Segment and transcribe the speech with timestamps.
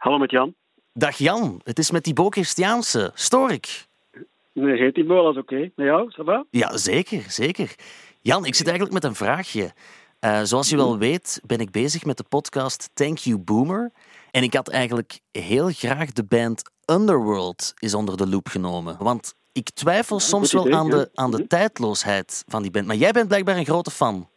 [0.00, 0.54] Hallo met Jan.
[0.92, 3.10] Dag Jan, het is met Thibaut Christiaanse.
[3.14, 3.86] Stoor ik?
[4.52, 5.70] Nee, heet Thibaut, dat is oké.
[5.74, 6.44] Met jou, va?
[6.50, 7.74] Ja, zeker, zeker.
[8.20, 9.72] Jan, ik zit eigenlijk met een vraagje.
[10.20, 13.92] Uh, zoals je wel weet, ben ik bezig met de podcast Thank You Boomer.
[14.30, 18.96] En ik had eigenlijk heel graag de band Underworld is onder de loep genomen.
[18.98, 20.96] Want ik twijfel Ja, soms wel idee, aan ja.
[20.96, 21.46] de, aan de Mhm.
[21.46, 22.86] tijdloosheid van die band.
[22.86, 24.28] Maar jij bent blijkbaar een grote fan.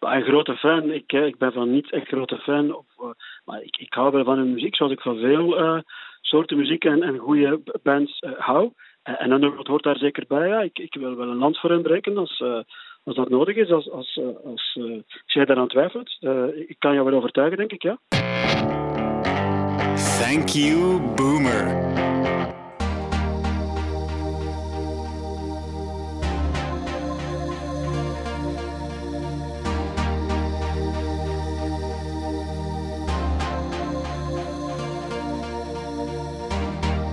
[0.00, 0.90] Een grote fan.
[0.90, 2.76] Ik, eh, ik ben van niets echt grote fan.
[2.76, 3.04] Of, eh,
[3.50, 5.78] maar ik, ik hou wel van hun muziek, zoals ik van veel eh,
[6.20, 8.72] soorten muziek en, en goede bands eh, hou.
[9.02, 10.48] En, en Underworld hoort daar zeker bij.
[10.48, 10.60] Ja.
[10.60, 12.60] Ik, ik wil wel een land voor hen breken als, eh,
[13.04, 13.70] als dat nodig is.
[13.70, 14.92] Als, als, eh, als, eh,
[15.24, 16.16] als jij daaraan twijfelt.
[16.20, 17.98] Eh, ik kan jou wel overtuigen, denk ik, ja.
[20.20, 22.09] Thank you, Boomer.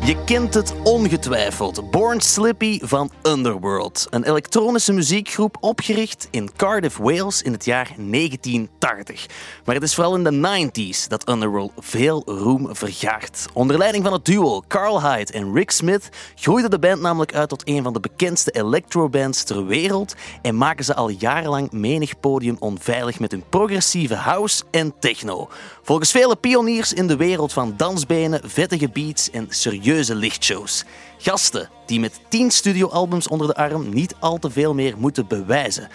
[0.07, 1.91] Je kent het ongetwijfeld.
[1.91, 4.07] Born Slippy van Underworld.
[4.09, 9.25] Een elektronische muziekgroep opgericht in Cardiff, Wales in het jaar 1980.
[9.65, 13.45] Maar het is vooral in de 90s dat Underworld veel roem vergaart.
[13.53, 17.49] Onder leiding van het duo Carl Hyde en Rick Smith groeide de band namelijk uit
[17.49, 22.55] tot een van de bekendste electrobands ter wereld en maken ze al jarenlang menig podium
[22.59, 25.49] onveilig met hun progressieve house en techno.
[25.81, 30.83] Volgens vele pioniers in de wereld van dansbenen, vettige beats en serieuze lichtshows.
[31.17, 35.87] Gasten die met 10 studioalbums onder de arm niet al te veel meer moeten bewijzen.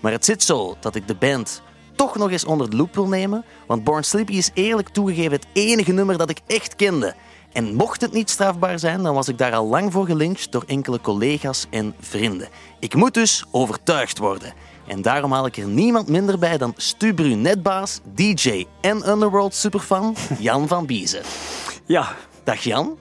[0.00, 1.62] Maar het zit zo dat ik de band
[1.94, 5.46] toch nog eens onder de loep wil nemen, want Born Sleepy is eerlijk toegegeven het
[5.52, 7.14] enige nummer dat ik echt kende.
[7.52, 10.64] En mocht het niet strafbaar zijn, dan was ik daar al lang voor gelyncht door
[10.66, 12.48] enkele collega's en vrienden.
[12.78, 14.52] Ik moet dus overtuigd worden.
[14.86, 20.16] En daarom haal ik er niemand minder bij dan Stu Brunetbaas, DJ en Underworld superfan
[20.38, 21.22] Jan van Biezen.
[21.86, 22.96] Ja, Dag Jan.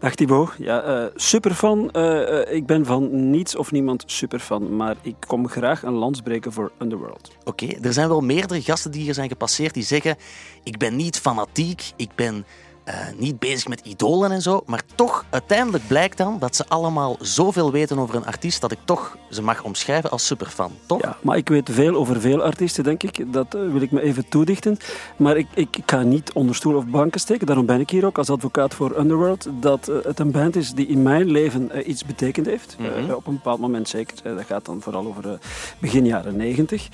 [0.00, 0.50] Dag Thibaut.
[0.58, 1.90] Ja, eh, superfan.
[1.90, 6.20] Eh, eh, ik ben van niets of niemand superfan, maar ik kom graag een lans
[6.20, 7.30] breken voor Underworld.
[7.44, 10.16] Oké, er zijn wel meerdere gasten die hier zijn gepasseerd die zeggen:
[10.62, 12.44] Ik ben niet fanatiek, ik ben
[12.90, 14.62] eh, niet bezig met idolen en zo.
[14.66, 18.78] Maar toch, uiteindelijk blijkt dan dat ze allemaal zoveel weten over een artiest dat ik
[18.84, 21.02] toch ze mag omschrijven als superfan, toch?
[21.02, 23.32] Ja, maar ik weet veel over veel artiesten, denk ik.
[23.32, 24.76] Dat eh, wil ik me even toedichten.
[25.16, 27.46] Maar ik, ik, ik ga niet onder stoel of banken steken.
[27.46, 29.48] Daarom ben ik hier ook als advocaat voor Underworld.
[29.60, 32.76] Dat eh, het een band is die in mijn leven iets betekend heeft.
[32.78, 33.12] Mhm.
[33.12, 34.16] op een bepaald moment zeker.
[34.22, 35.38] Dat gaat dan vooral over
[35.78, 36.88] begin jaren negentig.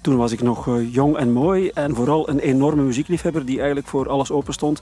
[0.00, 1.70] toen was ik nog jong en mooi.
[1.74, 4.80] En vooral een enorme muziekliefhebber die eigenlijk voor alles open stond.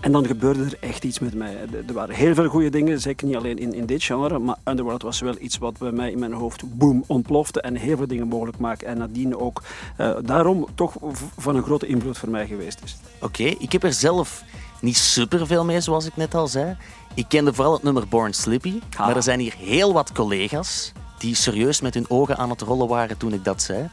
[0.00, 1.56] En dan gebeurde er echt iets met mij.
[1.86, 4.38] Er- waren heel veel goede dingen, zeker niet alleen in, in dit genre.
[4.38, 7.60] Maar Underworld was wel iets wat bij mij in mijn hoofd boom ontplofte.
[7.60, 8.84] En heel veel dingen mogelijk maakte.
[8.86, 9.62] En nadien ook
[9.96, 10.94] eh, daarom toch
[11.38, 12.96] van een grote invloed voor mij geweest is.
[13.20, 14.42] Oké, ik heb er zelf
[14.80, 16.76] niet superveel mee, zoals ik net al zei.
[17.14, 18.80] Ik kende vooral het nummer Born Slippy.
[18.96, 19.06] Ah.
[19.06, 22.88] Maar er zijn hier heel wat collega's die serieus met hun ogen aan het rollen
[22.88, 23.88] waren toen ik dat zei.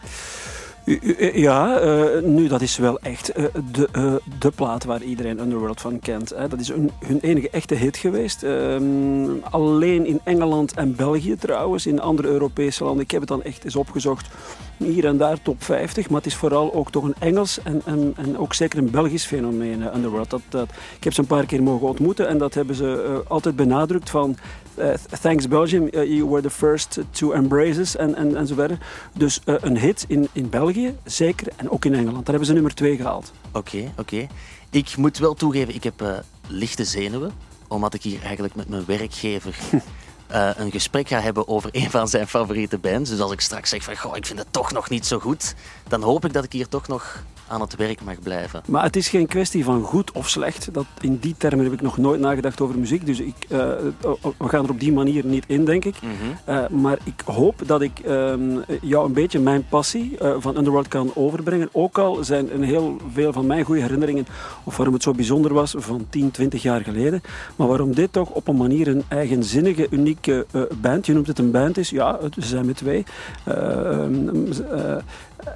[0.85, 5.39] U- Ja, eh, nu dat is wel echt eh, de, eh, de plaat waar iedereen
[5.39, 6.29] Underworld van kent.
[6.35, 6.47] Hè.
[6.47, 8.43] Dat is hun, hun enige echte hit geweest.
[8.43, 13.03] Ehm, alleen in Engeland en België trouwens, in andere Europese landen.
[13.03, 14.27] Ik heb het dan echt eens opgezocht.
[14.77, 18.13] Hier en daar top 50, maar het is vooral ook toch een Engels en, en,
[18.17, 20.29] en ook zeker een Belgisch fenomeen, eh, Underworld.
[20.29, 23.31] Dat, dat, ik heb ze een paar keer mogen ontmoeten en dat hebben ze eh,
[23.31, 24.37] altijd benadrukt van
[24.75, 28.77] eh, thanks Belgium, you were the first to embrace us en, en, en zo verder.
[29.17, 32.15] Dus een hit in, in België, zeker, en ook in Engeland.
[32.15, 33.31] Daar hebben ze nummer 2 gehaald.
[33.51, 34.27] Oké, oké.
[34.69, 37.31] Ik moet wel toegeven, ik heb lichte zenuwen.
[37.67, 39.55] Omdat ik hier eigenlijk met mijn werkgever
[40.27, 43.09] eh, een gesprek ga hebben over een van zijn favoriete bands.
[43.09, 45.55] Dus als ik straks zeg van, goh, ik vind het toch nog niet zo goed,
[45.87, 48.61] dan hoop ik dat ik hier toch nog aan het werk mag blijven.
[48.67, 50.69] Maar het is geen kwestie van goed of slecht.
[50.73, 53.05] Dat, in die termen heb ik nog nooit nagedacht over muziek.
[53.05, 53.57] Dus ik, eh,
[54.37, 55.95] we gaan er op die manier niet in, denk ik.
[56.01, 56.13] Mhm.
[56.45, 58.41] Eh, maar ik hoop dat ik ehm,
[58.81, 61.69] jou een beetje mijn passie eh, van Underworld kan overbrengen.
[61.71, 64.27] Ook al zijn een heel veel van mijn goede herinneringen,
[64.63, 67.21] of waarom het zo bijzonder was, van 10, 20 jaar geleden.
[67.55, 71.39] Maar waarom dit toch op een manier een eigenzinnige, unieke eh, band, je noemt het
[71.39, 73.03] een band is, ja, het- ze zijn met twee.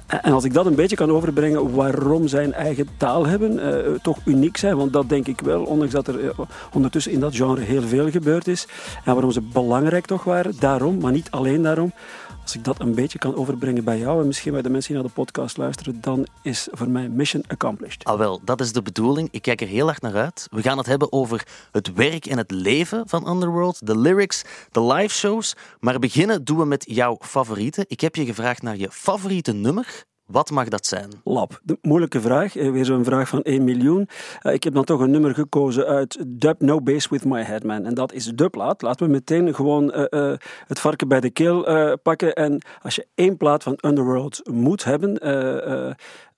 [0.06, 4.18] En als ik dat een beetje kan overbrengen, waarom zijn eigen taal hebben, eh, toch
[4.24, 6.38] uniek zijn, want dat denk ik wel, ondanks dat er eh,
[6.72, 8.66] ondertussen in dat genre heel veel gebeurd is.
[9.04, 11.92] En waarom ze belangrijk toch waren, daarom, maar niet alleen daarom.
[12.42, 15.02] Als ik dat een beetje kan overbrengen bij jou en misschien bij de mensen die
[15.02, 18.04] naar de podcast luisteren, dan is voor mij mission accomplished.
[18.04, 19.28] Ah wel, dat is de bedoeling.
[19.30, 20.46] Ik kijk er heel hard naar uit.
[20.50, 24.82] We gaan het hebben over het werk en het leven van Underworld, de lyrics, de
[24.82, 25.56] live shows.
[25.80, 27.84] Maar beginnen doen we met jouw favoriete.
[27.88, 31.10] Ik heb je gevraagd naar je favoriete nummer Wat mag dat zijn?
[31.24, 31.60] Lab.
[31.62, 32.56] De moeilijke vraag.
[32.56, 34.08] Eh, weer zo'n vraag van 1 miljoen.
[34.42, 37.84] Uh, ik heb dan toch een nummer gekozen uit Dub No Bass With My Headman.
[37.84, 38.82] En dat is de plaat.
[38.82, 40.32] Laten we meteen gewoon uh,
[40.66, 42.34] het varken bij de keel pakken.
[42.34, 45.18] En als je één plaat van Underworld moet hebben,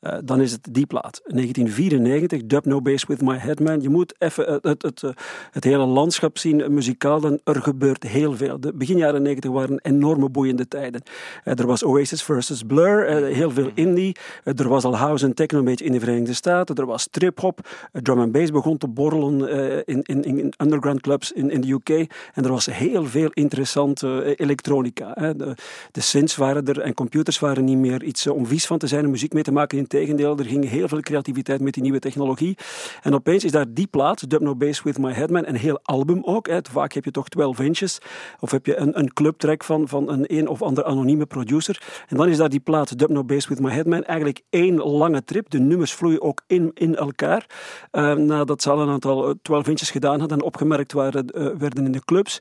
[0.02, 1.20] uh, dan is het die plaat.
[1.25, 3.81] 1994, Dub No Bass With My Headman.
[3.81, 5.02] Je moet even het, het, het,
[5.50, 7.20] het, hele landschap zien, muzikaal.
[7.20, 8.60] Dan er gebeurt heel veel.
[8.60, 11.02] De begin jaren 90 waren enorme boeiende tijden.
[11.44, 14.16] Uh, er was Oasis versus Blur, heel veel indie.
[14.44, 16.76] er was al house en techno een beetje in de Verenigde Staten.
[16.76, 17.69] Er was trip-hop.
[17.93, 19.49] drum and bass begon te borrelen
[19.87, 21.88] in, in, in, underground clubs in, in de UK.
[22.34, 25.32] En er was heel veel interessante elektronica.
[25.32, 25.54] De,
[25.93, 29.04] de synths waren er en computers waren niet meer iets om vies van te zijn
[29.04, 31.99] en muziek mee te maken in Integendeel, er ging heel veel creativiteit met die nieuwe
[31.99, 32.56] technologie.
[33.03, 36.49] En opeens is daar die plaat, Dub No With My Headman, een heel album ook.
[36.71, 37.99] Vaak heb je toch 12 inches.
[38.41, 41.83] Of heb je een, een clubtrack van, van een een of ander anonieme producer.
[42.09, 45.50] En dan is daar die plaat, Dub No With My Headman, eigenlijk één lange trip.
[45.50, 47.47] De nummers vloeien ook in, in elkaar.
[47.93, 51.85] Uh, nadat ze al een aantal 12 inches gedaan hadden en opgemerkt waren, uh, werden
[51.85, 52.41] in de clubs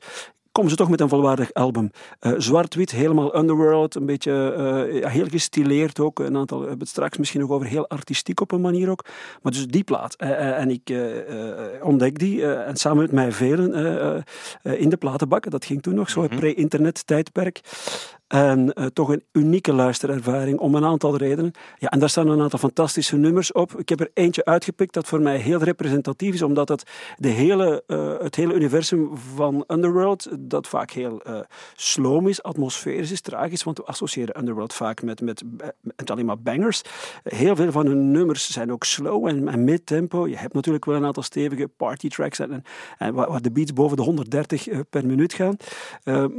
[0.52, 1.90] komen ze toch met een volwaardig album.
[2.20, 4.54] Uh, Zwart-wit, helemaal underworld, een beetje
[5.02, 6.18] uh, heel gestileerd ook.
[6.18, 9.04] Een aantal, hebben het straks misschien nog over, heel artistiek op een manier ook.
[9.42, 10.16] Maar dus die plaat.
[10.18, 10.94] Uh, en ik
[11.82, 14.24] ontdek die, en samen met mij velen,
[14.62, 15.50] in de platenbakken.
[15.50, 16.38] Dat ging toen nog zo, mm -hmm.
[16.38, 17.60] pre-internet tijdperk.
[18.32, 21.52] En uh, toch een unieke luisterervaring om een aantal redenen.
[21.78, 23.78] Ja, en daar staan een aantal fantastische nummers op.
[23.78, 27.82] Ik heb er eentje uitgepikt dat voor mij heel representatief is, omdat het de hele,
[27.86, 31.40] uh, het hele universum van Underworld, dat vaak heel uh,
[31.74, 35.42] sloom is, atmosferisch is, tragisch, want we associëren Underworld vaak met, met,
[36.04, 36.82] alleen maar bangers.
[37.22, 40.28] Heel veel van hun nummers zijn ook slow en, en mid-tempo.
[40.28, 42.62] Je hebt natuurlijk wel een aantal stevige party tracks en,
[42.98, 45.56] en waar de beats boven de 130 per minuut gaan.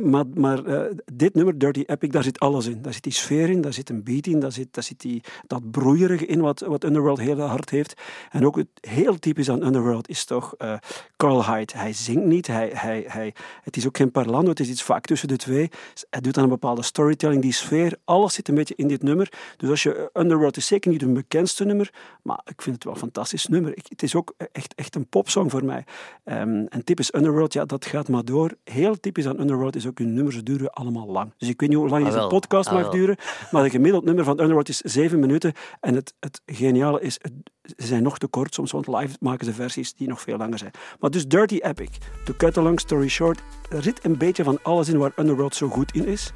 [0.03, 0.61] maar maar
[1.13, 2.81] dit nummer, Dirty Epic, daar zit alles in.
[2.81, 5.23] Daar zit die sfeer in, daar zit een beat in, daar zit, daar zit die,
[5.47, 8.01] dat broeierige in wat, wat Underworld heel hard heeft.
[8.31, 10.77] En ook het heel typisch aan Underworld is toch uh,
[11.17, 11.73] Carl Hyde.
[11.75, 13.33] Hij zingt niet, hij, hij, hij,
[13.63, 15.69] het is ook geen parlando, het is iets vaak tussen de twee.
[16.09, 19.31] Hij doet dan een bepaalde storytelling, die sfeer, alles zit een beetje in dit nummer.
[19.57, 22.93] Dus als je, Underworld is zeker niet hun bekendste nummer, maar ik vind het wel
[22.93, 23.77] een fantastisch nummer.
[23.87, 25.85] Het is ook echt, echt een popsong voor mij.
[26.25, 28.51] Um, en typisch Underworld, ja, dat gaat maar door.
[28.63, 31.33] Heel typisch aan Underworld is ook hun nummers duren allemaal lang.
[31.37, 33.15] Dus weet niet hoe lang ah, deze podcast ah, mag duren,
[33.51, 35.53] maar het gemiddeld nummer van Underworld is zeven minuten.
[35.79, 37.17] En het, het geniale is,
[37.61, 40.57] ze zijn nog te kort soms, want live maken ze versies die nog veel langer
[40.57, 40.71] zijn.
[40.99, 41.89] Maar dus Dirty Epic,
[42.25, 43.39] to cut a long story short,
[43.69, 46.31] er zit een beetje van alles in waar Underworld zo goed in is.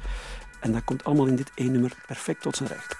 [0.60, 2.96] En dat komt allemaal in dit één nummer perfect tot zijn recht.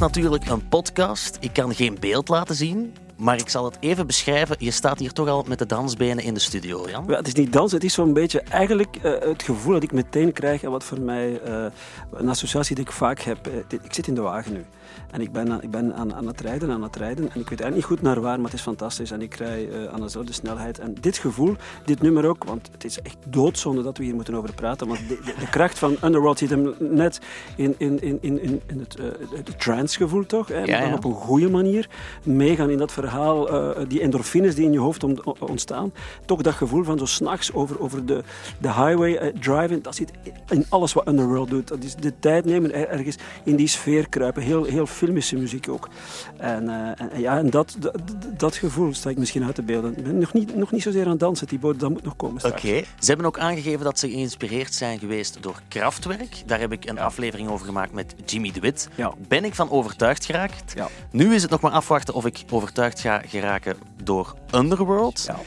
[0.00, 1.36] Natuurlijk een podcast.
[1.40, 2.94] Ik kan geen beeld laten zien.
[3.20, 4.56] Maar ik zal het even beschrijven.
[4.58, 7.04] Je staat hier toch al met de dansbenen in de studio, Jan?
[7.08, 9.92] Ja, het is niet dans, het is zo'n beetje eigenlijk uh, het gevoel dat ik
[9.92, 11.64] meteen krijg en wat voor mij uh,
[12.12, 13.48] een associatie die ik vaak heb.
[13.48, 14.64] Uh, ik zit in de wagen nu.
[15.10, 17.24] En ik ben, aan, ik ben aan, aan het rijden, aan het rijden.
[17.24, 19.10] En ik weet eigenlijk niet goed naar waar, maar het is fantastisch.
[19.10, 20.78] En ik rij uh, aan dezelfde snelheid.
[20.78, 24.34] En dit gevoel, dit nummer ook, want het is echt doodzonde dat we hier moeten
[24.34, 24.86] over praten.
[24.86, 27.20] Want de, de, de kracht van Underworld zit hem net
[27.56, 30.48] in, in, in, in, in het, uh, het trance-gevoel, toch?
[30.48, 30.58] Hè?
[30.58, 30.94] Ja, ja.
[30.94, 31.88] op een goede manier
[32.22, 33.09] meegaan in dat verhaal.
[33.14, 35.04] Uh, die endorfines die in je hoofd
[35.38, 35.92] ontstaan.
[36.26, 38.22] Toch dat gevoel van zo s'nachts over, over de,
[38.58, 39.82] de highway driven.
[39.82, 40.10] Dat zit
[40.48, 41.68] in alles wat Underworld doet.
[41.68, 44.42] Dat is de tijd nemen, ergens in die sfeer kruipen.
[44.42, 45.88] Heel, heel filmische muziek ook.
[46.36, 47.94] En, uh, en ja, en dat, dat,
[48.36, 49.96] dat, gevoel sta ik misschien uit te beelden.
[49.96, 51.80] Ik ben nog niet, nog niet zozeer aan het dansen, Thibaut.
[51.80, 52.56] Dat moet nog komen Oké.
[52.56, 52.84] Okay.
[52.98, 56.42] Ze hebben ook aangegeven dat ze geïnspireerd zijn geweest door Kraftwerk.
[56.46, 58.88] Daar heb ik een aflevering over gemaakt met Jimmy de Wit.
[58.94, 59.12] Ja.
[59.28, 60.72] Ben ik van overtuigd geraakt.
[60.74, 60.88] Ja.
[61.10, 65.24] Nu is het nog maar afwachten of ik overtuigd ga geraken door Underworld.
[65.26, 65.40] Ja.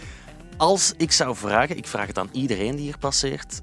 [0.57, 3.61] Als ik zou vragen, ik vraag het aan iedereen die hier passeert,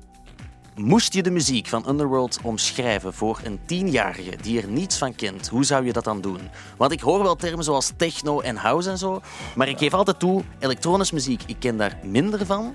[0.77, 5.49] moest je de muziek van Underworld omschrijven voor een tienjarige die er niets van kent,
[5.49, 6.41] hoe zou je dat dan doen?
[6.77, 9.21] Want ik hoor wel termen zoals techno en house en zo,
[9.55, 12.75] maar ik geef altijd toe, elektronische muziek, ik ken daar minder van.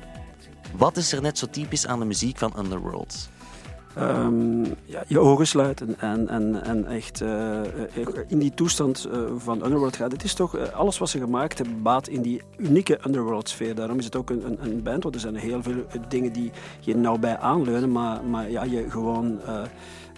[0.77, 3.29] Wat is er net zo typisch aan de muziek van Underworld?
[3.99, 7.61] Um, ja, je ogen sluiten en, en, en echt uh,
[8.27, 10.11] in die toestand uh, van Underworld gaat.
[10.11, 13.75] Het is toch alles wat ze gemaakt hebben, baat in die unieke Underworld-sfeer.
[13.75, 16.51] Daarom is het ook een, een, een, band, want er zijn heel veel dingen die
[16.79, 19.39] je nou bij aanleunen, maar, maar ja, je gewoon.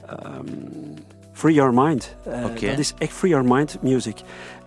[0.10, 0.94] Um,
[1.38, 2.16] Free Your Mind.
[2.28, 4.18] Uh, Dat is echt Free Your Mind music.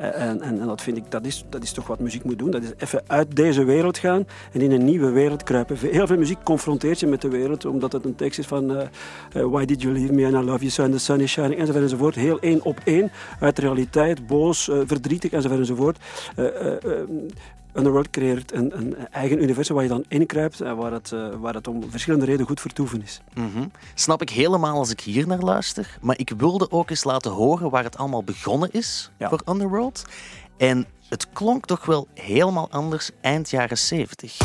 [0.00, 2.38] Uh, en, en, en, dat vind ik, dat is, dat is toch wat muziek moet
[2.38, 2.50] doen.
[2.50, 5.76] Dat is even uit deze wereld gaan en in een nieuwe wereld kruipen.
[5.76, 8.82] Heel veel muziek confronteert je met de wereld, omdat het een tekst is van uh,
[9.32, 11.60] Why did you leave me and I love you so and the sun is shining
[11.60, 12.14] enzovoort enzovoort.
[12.14, 13.10] Heel één op één
[13.40, 15.98] uit de realiteit, boos, verdrietig enzovoort enzovoort.
[17.74, 21.54] Underworld creëert een, een, eigen universum waar je dan inkruipt en waar het, uh, waar
[21.54, 23.20] het om verschillende redenen goed vertoeven is.
[23.34, 25.98] Mm Snap ik helemaal als ik hier naar luister.
[26.00, 30.04] Maar ik wilde ook eens laten horen waar het allemaal begonnen is voor Underworld.
[30.56, 34.36] En het klonk toch wel helemaal anders eind jaren 70.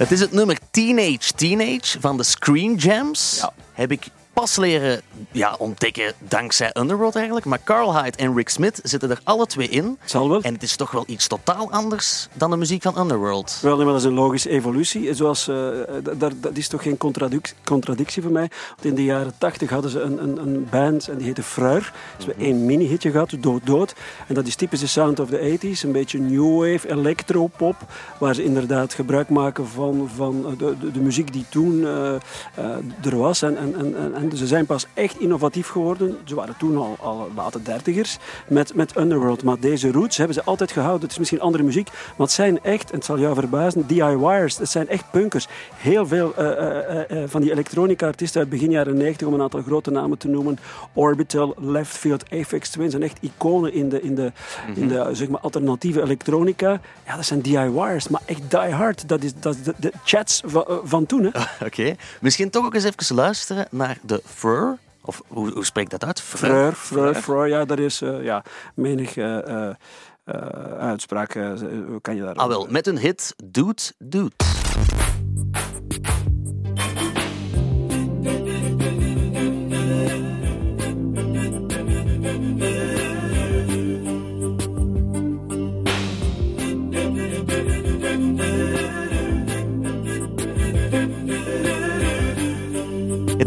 [0.00, 3.38] Het is het nummer Teenage Teenage van de Screen Gems.
[3.40, 3.52] Ja.
[3.72, 4.06] Heb ik
[4.40, 5.00] pas leren
[5.32, 7.46] ja, ontdekken dankzij Underworld eigenlijk.
[7.46, 9.98] Maar Carl Hyde en Rick Smith zitten er alle twee in.
[10.04, 10.40] Zal wel.
[10.40, 13.58] En het is toch wel iets totaal anders dan de muziek van Underworld.
[13.62, 15.14] Wel, nee, maar dat is een logische evolutie.
[15.14, 15.68] Zoals, uh,
[16.02, 18.50] dat, dat is toch geen contradictie, contradictie voor mij.
[18.68, 21.92] Want in de jaren tachtig hadden ze een, een, een, band en die heette Fruir.
[22.18, 23.94] Ze hebben één mini-hitje gehad, Dood Dood.
[24.26, 25.80] En dat is typisch de sound of the 80s.
[25.84, 27.76] Een beetje new wave, electropop.
[28.18, 32.16] Waar ze inderdaad gebruik maken van, van de, de, de muziek die toen uh, uh,
[33.02, 33.42] er was.
[33.42, 36.18] En, en, en, en ze zijn pas echt innovatief geworden.
[36.24, 38.18] Ze waren toen al, al late dertigers
[38.48, 39.42] met, met Underworld.
[39.42, 41.02] Maar deze roots hebben ze altijd gehouden.
[41.02, 44.58] Het is misschien andere muziek, maar het zijn echt, en het zal jou verbazen, DIY'ers.
[44.58, 45.48] Het zijn echt punkers.
[45.74, 49.62] Heel veel uh, uh, uh, van die elektronica-artiesten uit begin jaren 90, om een aantal
[49.62, 50.58] grote namen te noemen.
[50.92, 54.32] Orbital, Left Field, Aphex Twin zijn echt iconen in de, in de,
[54.74, 56.80] in de zeg maar, alternatieve elektronica.
[57.06, 59.08] Ja, dat zijn DIY'ers, maar echt die hard.
[59.08, 61.26] Dat is, dat is de, de chats van, van toen.
[61.26, 61.96] Oké, okay.
[62.20, 64.78] misschien toch ook eens even luisteren naar de Fur.
[65.04, 66.20] Of hoe, hoe spreekt dat uit?
[66.20, 67.48] Freur, freur, freur.
[67.48, 69.70] Ja, dat is uh, ja, menig uh, uh,
[70.78, 71.28] uitspraak
[72.00, 72.34] kan je daar...
[72.34, 74.34] Ah wel, met een hit Doet Doet.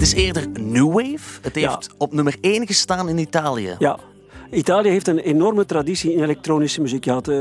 [0.03, 1.39] Is eerder New Wave.
[1.41, 3.75] Het heeft op nummer 1 gestaan in Italië.
[3.79, 4.00] Ja,
[4.53, 7.03] Italië heeft een enorme traditie in elektronische muziek.
[7.03, 7.36] Je had uh,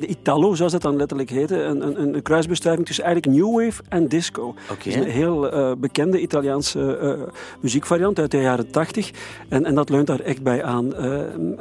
[0.00, 3.82] de Italo, zoals dat dan letterlijk heette, een, een, een kruisbestuiving tussen eigenlijk new wave
[3.88, 4.54] en disco.
[4.70, 4.94] Okay.
[4.94, 7.22] een heel uh, bekende Italiaanse uh,
[7.60, 9.10] muziekvariant uit de jaren 80.
[9.48, 10.94] En, en dat leunt daar echt bij aan.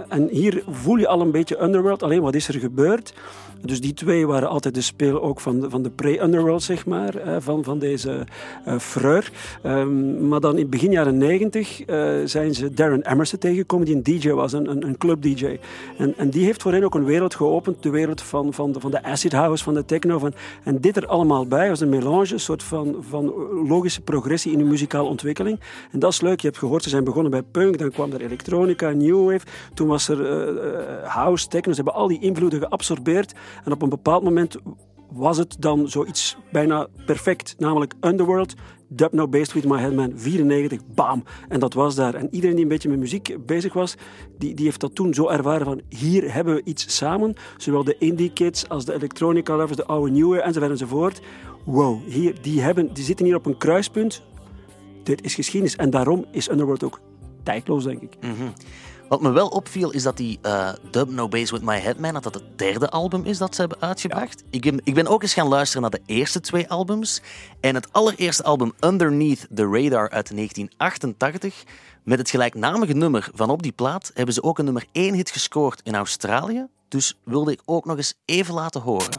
[0.09, 2.03] en hier voel je al een beetje underworld.
[2.03, 3.13] Alleen wat is er gebeurd?
[3.61, 7.13] Dus die twee waren altijd de speel ook van de, van de pre-underworld, zeg maar,
[7.39, 8.25] van, van deze
[8.67, 9.31] uh, freur.
[9.65, 14.03] Um, maar dan in begin jaren 90 uh, zijn ze Darren Emerson tegengekomen, die een
[14.03, 15.57] DJ was, een, een, een club-DJ.
[15.97, 18.79] En, en die heeft voor hen ook een wereld geopend, de wereld van, van, de,
[18.79, 20.19] van de acid house, van de techno.
[20.19, 20.33] Van,
[20.63, 23.25] en dit er allemaal bij was een melange, een soort van, van
[23.67, 25.59] logische progressie in de muzikale ontwikkeling.
[25.91, 28.21] En dat is leuk, je hebt gehoord, ze zijn begonnen bij punk, dan kwam er
[28.21, 33.33] elektronica, new wave, toen was er uh, house, techno, ze hebben al die invloeden geabsorbeerd.
[33.63, 34.57] En op een bepaald moment
[35.11, 38.53] was het dan zoiets bijna perfect, namelijk Underworld,
[38.87, 41.23] Dub No Based With My Headman, 94, bam.
[41.49, 42.13] En dat was daar.
[42.13, 43.95] En iedereen die een beetje met muziek bezig was,
[44.37, 47.33] die, die heeft dat toen zo ervaren van hier hebben we iets samen.
[47.57, 51.21] Zowel de indie kids als de electronica lovers, de oude nieuwe enzovoort enzovoort.
[51.63, 54.21] Wow, hier, die, hebben, die zitten hier op een kruispunt.
[55.03, 55.75] Dit is geschiedenis.
[55.75, 56.99] En daarom is Underworld ook
[57.43, 58.17] tijdloos, denk ik.
[58.19, 58.53] -hmm.
[59.07, 62.23] Wat me wel opviel is dat die uh, Dub No Bass With My Headman, dat
[62.23, 64.43] dat het derde album is dat ze hebben uitgebracht.
[64.49, 67.21] Ik, ben, ik ben ook eens gaan luisteren naar de eerste twee albums.
[67.59, 71.63] En het allereerste album Underneath the Radar uit 1988,
[72.03, 75.31] met het gelijknamige nummer van op die plaat, hebben ze ook een nummer 1 hit
[75.31, 76.67] gescoord in Australië.
[76.87, 79.09] Dus wilde ik ook nog eens even laten horen.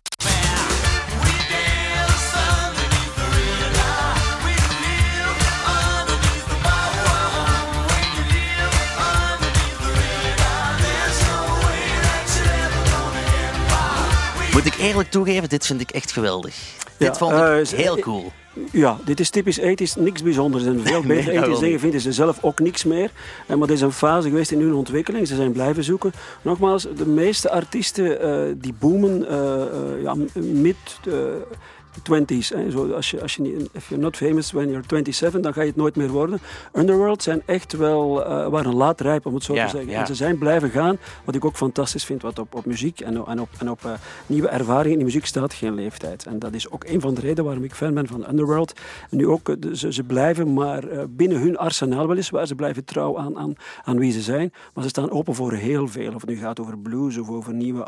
[14.87, 16.57] Eerlijk toegeven, dit vind ik echt geweldig.
[16.97, 18.33] dit vond ik uh, heel cool.
[18.73, 20.65] Ja, dit is typisch 80 niks bijzonders.
[20.65, 23.11] En veel beter nee, 80s dingen vinden ze zelf ook niks meer.
[23.47, 25.27] Maar het is een fase geweest in hun ontwikkeling.
[25.27, 26.13] Ze zijn blijven zoeken.
[26.43, 30.77] Nogmaals, de meeste artiesten uh, die boomen uh, ja, mid
[31.99, 32.49] 20s.
[32.49, 32.71] Hè.
[32.71, 35.61] Zo, als je, als je niet, if you're not famous when you're 27, dan ga
[35.61, 36.41] je het nooit meer worden.
[36.73, 39.95] Underworld zijn echt wel, uh, waren laat rijp, om het zo te zeggen.
[39.95, 43.27] En ze zijn blijven gaan, wat ik ook fantastisch vind, wat op, op muziek en,
[43.27, 43.93] en op, en op uh,
[44.27, 46.27] nieuwe ervaringen in de muziek staat geen leeftijd.
[46.27, 48.73] En dat is ook een van de redenen waarom ik fan ben van Underworld.
[49.11, 53.19] En nu ook, uh, ze, ze blijven maar binnen hun arsenaal weliswaar, ze blijven trouw
[53.19, 56.15] aan, aan, aan wie ze zijn, maar ze staan open voor heel veel.
[56.15, 57.85] Of het nu gaat over blues of over nieuwe,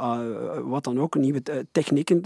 [0.65, 2.23] wat dan ook, nieuwe technieken.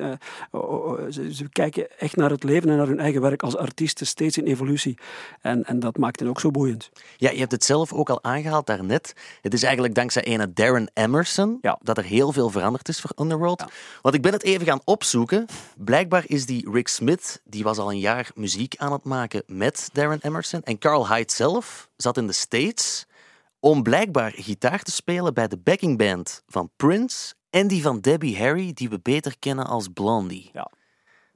[1.10, 4.38] ze, ze kijken echt naar het leven en naar hun eigen werk als artiesten, steeds
[4.38, 4.98] in evolutie.
[5.40, 6.90] En, en dat maakt hen ook zo boeiend.
[7.16, 9.14] Ja, je hebt het zelf ook al aangehaald daarnet.
[9.40, 11.78] Het is eigenlijk dankzij ene Darren Emerson ja.
[11.82, 13.60] dat er heel veel veranderd is voor Underworld.
[13.60, 13.68] Ja.
[14.02, 15.46] Want ik ben het even gaan opzoeken.
[15.76, 19.88] Blijkbaar is die Rick Smith, die was al een jaar muziek aan het maken met
[19.92, 20.62] Darren Emerson.
[20.62, 23.06] En Carl Hyde zelf zat in de States
[23.60, 28.38] om blijkbaar gitaar te spelen bij de backing band van Prince en die van Debbie
[28.38, 30.50] Harry, die we beter kennen als Blondie.
[30.52, 30.70] Ja.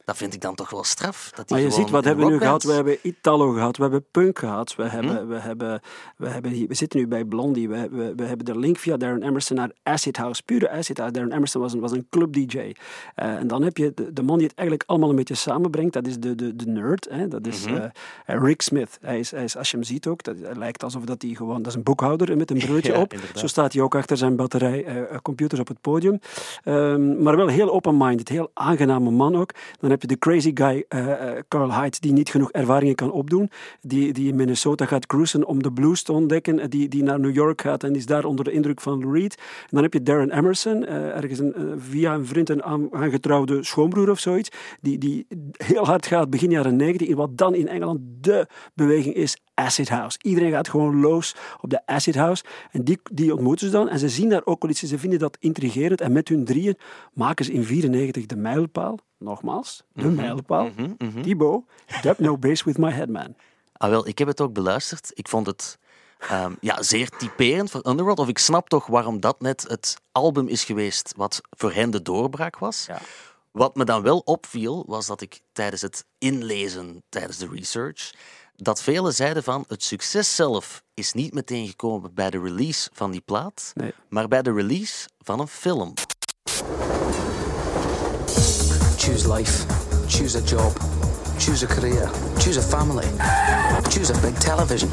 [0.07, 1.31] Dat vind ik dan toch wel straf.
[1.35, 2.63] Dat maar je ziet, wat hebben we nu gehad?
[2.63, 5.27] We hebben Italo gehad, we hebben punk gehad, we, hebben, mhm.
[5.27, 5.81] we, hebben,
[6.17, 9.23] we, hebben, we zitten nu bij Blondie, we, we, we hebben de link via Darren
[9.23, 11.13] Emerson naar Acid House, pure Acid House.
[11.13, 12.57] Darren Emerson was een, was een club-dj.
[12.57, 12.71] Uh,
[13.15, 15.93] eh, en dan heb je de, de, man die het eigenlijk allemaal een beetje samenbrengt,
[15.93, 17.29] dat is de, de, de nerd, hè?
[17.29, 17.91] dat is mm
[18.27, 18.99] Rick Smith.
[19.01, 21.35] Hij is, hij is, als je hem ziet ook, dat, het lijkt alsof dat hij
[21.35, 23.15] gewoon, dat is een boekhouder met een brilletje op.
[23.35, 26.21] Zo staat hij ook achter zijn batterij uh, computers op het podium.
[26.65, 29.51] Um, maar wel heel open-minded, heel aangename man ook.
[29.81, 31.15] Dan heb je de crazy guy uh,
[31.49, 33.51] Carl Hyde, die niet genoeg ervaringen kan opdoen,
[33.81, 37.35] die, die in Minnesota gaat cruisen om de blues te ontdekken, die, die naar New
[37.35, 39.35] York gaat en is daar onder de indruk van Reed.
[39.37, 41.41] En dan heb je Darren Emerson, ergens
[41.77, 42.63] via een vriend een
[42.93, 44.51] aangetrouwde schoonbroer of zoiets,
[44.81, 45.27] die, die
[45.57, 49.89] heel hard gaat begin jaren 90 in wat dan in Engeland de beweging is, Acid
[49.89, 50.19] House.
[50.23, 52.45] Iedereen gaat gewoon los op de Acid House.
[52.71, 53.89] En die, die ontmoeten ze dan.
[53.89, 54.81] En ze zien daar ook wel iets.
[54.81, 56.01] Ze vinden dat intrigerend.
[56.01, 56.77] En met hun drieën
[57.13, 58.99] maken ze in 94 de mijlpaal.
[59.19, 60.17] Nogmaals, de mm -hmm.
[60.17, 60.71] mijlpaal.
[60.77, 61.23] Mm -hmm.
[61.23, 61.65] Thibaut,
[62.03, 63.35] dub no bass with my head, man.
[63.73, 65.11] Ah, wel, ik heb het ook beluisterd.
[65.15, 65.79] Ik vond het
[66.33, 68.19] um, ja, zeer typerend voor Underworld.
[68.19, 72.03] Of ik snap toch waarom dat net het album is geweest wat voor hen de
[72.03, 72.85] doorbraak was.
[72.87, 73.01] Ja.
[73.51, 78.15] Wat me dan wel opviel, was dat ik tijdens het inlezen, tijdens de research,
[78.57, 83.11] dat velen zeiden van het succes zelf is niet meteen gekomen bij de release van
[83.11, 83.95] die plaat, nee.
[84.09, 85.95] maar bij de release van een film.
[89.07, 89.65] Choose life,
[90.09, 90.73] choose a job,
[91.39, 93.07] choose a career, choose a family,
[93.89, 94.89] choose a big television.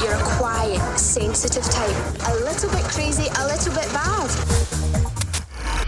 [0.00, 1.96] You're a quiet, sensitive type,
[2.28, 4.30] a little bit crazy, a little bit bad.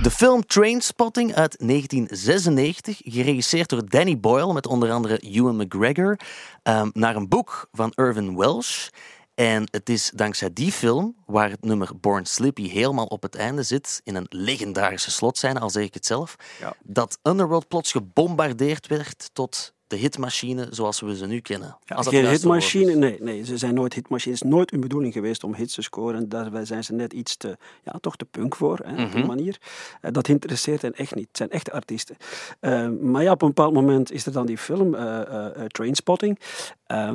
[0.02, 6.18] De film Trainspotting uit 1996, geregisseerd door Danny Boyle met onder andere Ewan McGregor,
[6.62, 8.88] um, naar een boek van Irvin Welsh.
[9.36, 13.62] En het is dankzij die film, waar het nummer Born Slippy helemaal op het einde
[13.62, 16.76] zit, in een legendarische slotscène, al zeg ik het zelf, ja.
[16.82, 21.78] dat Underworld plots gebombardeerd werd tot de hitmachine zoals we ze nu kennen.
[21.84, 24.38] Ja, geen hitmachine, nee, nee, ze zijn nooit hitmachines.
[24.40, 26.28] Het is nooit hun bedoeling geweest om hits te scoren.
[26.28, 29.26] Daar zijn ze net iets te, ja, toch te punk voor, hè, op die mhm.
[29.26, 29.60] manier.
[30.02, 31.26] Uh, dat interesseert hen echt niet.
[31.26, 32.16] Het zijn echte artiesten.
[32.60, 36.38] Uh, maar ja, op een bepaald moment is er dan die film, uh, Trainspotting,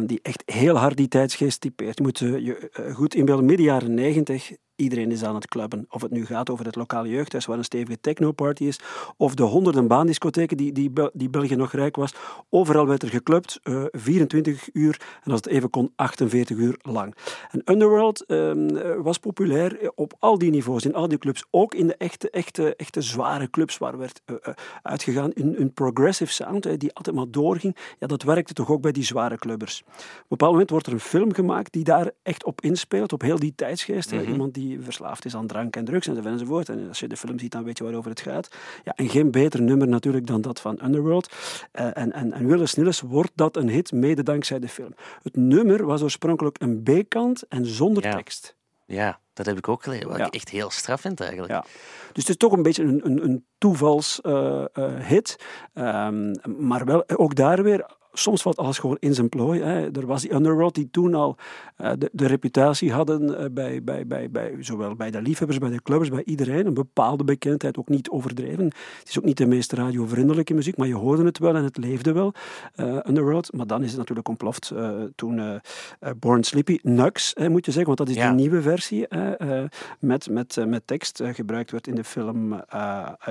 [0.06, 1.98] die echt heel hard die tijdsgeest typeert.
[1.98, 5.86] Je moet je goed inbeelden, midden jaren negentig Iedereen is aan het clubben.
[5.90, 8.80] Of het nu gaat over het lokale jeugdhuis waar een stevige technoparty is,
[9.18, 12.14] of de honderden baandiscotheken die, die, die België nog rijk was.
[12.50, 17.16] Overal werd er geclubt, uh, 24 uur en als het even kon, 48 uur lang.
[17.52, 18.52] En Underworld uh,
[18.98, 21.46] was populair op al die niveaus, in al die clubs.
[21.50, 24.36] Ook in de echte, echte, echte zware clubs waar werd uh,
[24.82, 25.32] uitgegaan.
[25.32, 27.76] In een progressive sound, die altijd maar doorging.
[28.00, 29.84] Ja, dat werkte toch ook bij die zware clubbers.
[29.86, 33.22] Op een bepaald moment wordt er een film gemaakt die daar echt op inspeelt, op
[33.22, 34.12] heel die tijdsgeest.
[34.12, 36.70] Mm Iemand die verslaafd is aan drank en drugs enzovoort.
[36.70, 38.48] En als je de film ziet, dan weet je waarover het gaat.
[38.84, 41.34] Ja, en geen beter nummer natuurlijk dan dat van Underworld.
[41.74, 44.94] Uh, en, en, en Willis Nilles wordt dat een hit, mede dankzij de film.
[45.24, 48.56] Het nummer was oorspronkelijk een B-kant en zonder tekst.
[48.86, 51.52] Ja, dat heb ik ook gelezen, wat ik echt heel straf vind eigenlijk.
[51.52, 51.62] Ja.
[52.14, 54.26] Dus het is toch een beetje een, een, een toevalshit.
[54.26, 55.40] Uh, uh, hit.
[55.74, 59.62] Um, maar wel ook daar weer soms valt alles gewoon in zijn plooi.
[59.62, 59.92] Hè.
[59.92, 61.36] Er was die underworld die toen al
[61.82, 65.70] uh, de, de, reputatie hadden uh, bij, bij, bij, bij, zowel bij de liefhebbers, bij
[65.70, 66.66] de clubbers, bij iedereen.
[66.66, 68.66] Een bepaalde bekendheid, ook niet overdreven.
[68.66, 71.78] Het is ook niet de meest radiovriendelijke muziek, maar je hoorde het wel en het
[71.78, 72.34] leefde wel,
[72.76, 73.54] uh, Underworld.
[73.54, 74.74] Maar dan is het natuurlijk ontploft
[75.16, 75.62] toen
[76.20, 78.30] Born Sleepy, Nux moet je zeggen, want dat is ja.
[78.30, 79.08] de nieuwe versie
[80.00, 82.62] met, met, met tekst gebruikt werd in de film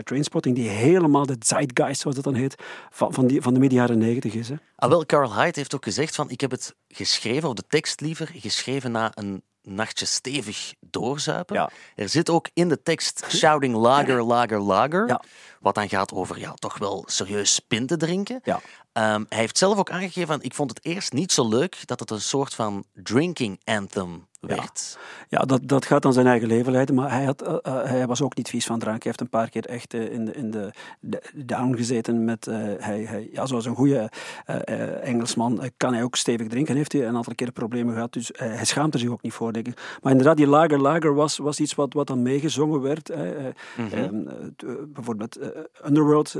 [0.05, 2.55] Trainspotting, die helemaal de zeitgeist, zoals dat dan heet,
[2.91, 4.49] van, van, die, van de midden jaren negentig is.
[4.49, 4.55] Hè.
[4.81, 8.01] Ah, wel, Carl Hyde heeft ook gezegd van ik heb het geschreven, of de tekst
[8.01, 11.57] liever, geschreven na een nachtje stevig doorzuipen.
[11.57, 11.71] Ja.
[11.95, 15.09] Er zit ook in de tekst shouting lager, lager, lager.
[15.09, 15.23] Ja.
[15.61, 18.41] Wat dan gaat over ja, toch wel serieus pinten drinken.
[18.43, 18.61] Ja.
[19.01, 22.11] Um, hij heeft zelf ook aangegeven, ik vond het eerst niet zo leuk dat het
[22.11, 24.99] een soort van drinking anthem werd.
[25.29, 28.07] Ja, ja dat, dat gaat dan zijn eigen leven leiden, maar hij, had, uh, hij
[28.07, 29.03] was ook niet vies van drank.
[29.03, 30.73] Hij heeft een paar keer echt uh, in, de, in de,
[31.35, 32.45] down gezeten met,
[32.79, 34.11] hij, hij, ja, zoals een goede
[35.03, 36.77] Engelsman kan hij ook stevig drinken.
[36.77, 39.53] Heeft hij een aantal keer problemen gehad, dus hij schaamt er zich ook niet voor,
[39.53, 39.99] denk ik.
[40.03, 43.09] Maar inderdaad, die lager, lager was, was iets wat, wat dan meegezongen werd.
[43.77, 44.29] Mm -hmm.
[44.87, 45.39] bijvoorbeeld
[45.87, 46.37] Underworld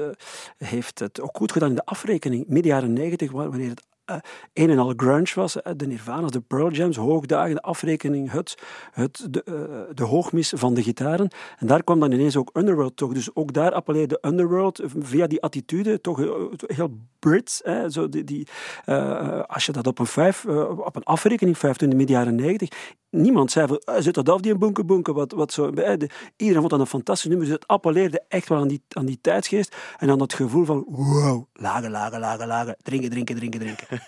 [0.57, 4.17] heeft het ook goed gedaan in de afrekening, midden jaren negentig, wanneer het uh,
[4.53, 5.57] een en al grunge was.
[5.77, 8.55] de Nirvana's, de Pearl Jams, hoogdagen, de afrekening, het,
[8.93, 11.29] het, de, uh, de hoogmis van de gitaren.
[11.59, 13.13] En daar kwam dan ineens ook Underworld toch.
[13.13, 16.19] Dus ook daar appelleerde Underworld via die attitude toch
[16.67, 17.61] heel Brits.
[17.65, 18.47] Hè, zo die, die,
[18.87, 22.35] uh, als je dat op een, vijf, op een afrekening vijft in de midden jaren
[22.35, 22.69] negentig,
[23.11, 25.71] niemand zei van, zit dat af die een bunker bunker, wat, wat zo.
[25.71, 27.47] De, iedereen vond dat een fantastisch nummer.
[27.47, 30.85] Dus het appelleerde echt wel aan die, aan die tijdsgeest en aan dat gevoel van,
[30.89, 34.03] wow, lager, lager, lager, lager, drinken, drinken, drinken, drinken.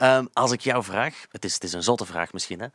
[0.00, 2.66] um, als ik jou vraag, het is, het is een zotte vraag misschien, hè?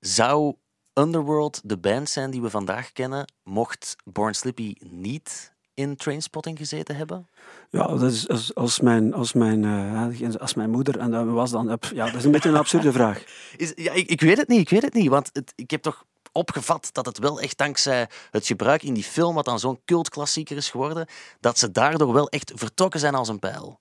[0.00, 0.54] zou
[0.94, 6.96] Underworld de band zijn die we vandaag kennen, mocht Born Slippy niet in Trainspotting gezeten
[6.96, 7.28] hebben?
[7.70, 11.50] Ja, dat is als, als mijn, als, mijn, uh, als mijn moeder en dat was
[11.50, 11.78] dan...
[11.94, 13.24] Ja, dat is een beetje een absurde vraag.
[13.56, 15.82] Is, ja, ik, ik weet het niet, ik weet het niet, want het, ik heb
[15.82, 19.80] toch opgevat dat het wel echt dankzij het gebruik in die film, wat dan zo'n
[19.84, 21.06] cultklassieker is geworden,
[21.40, 23.80] dat ze daardoor wel echt vertrokken zijn als een pijl.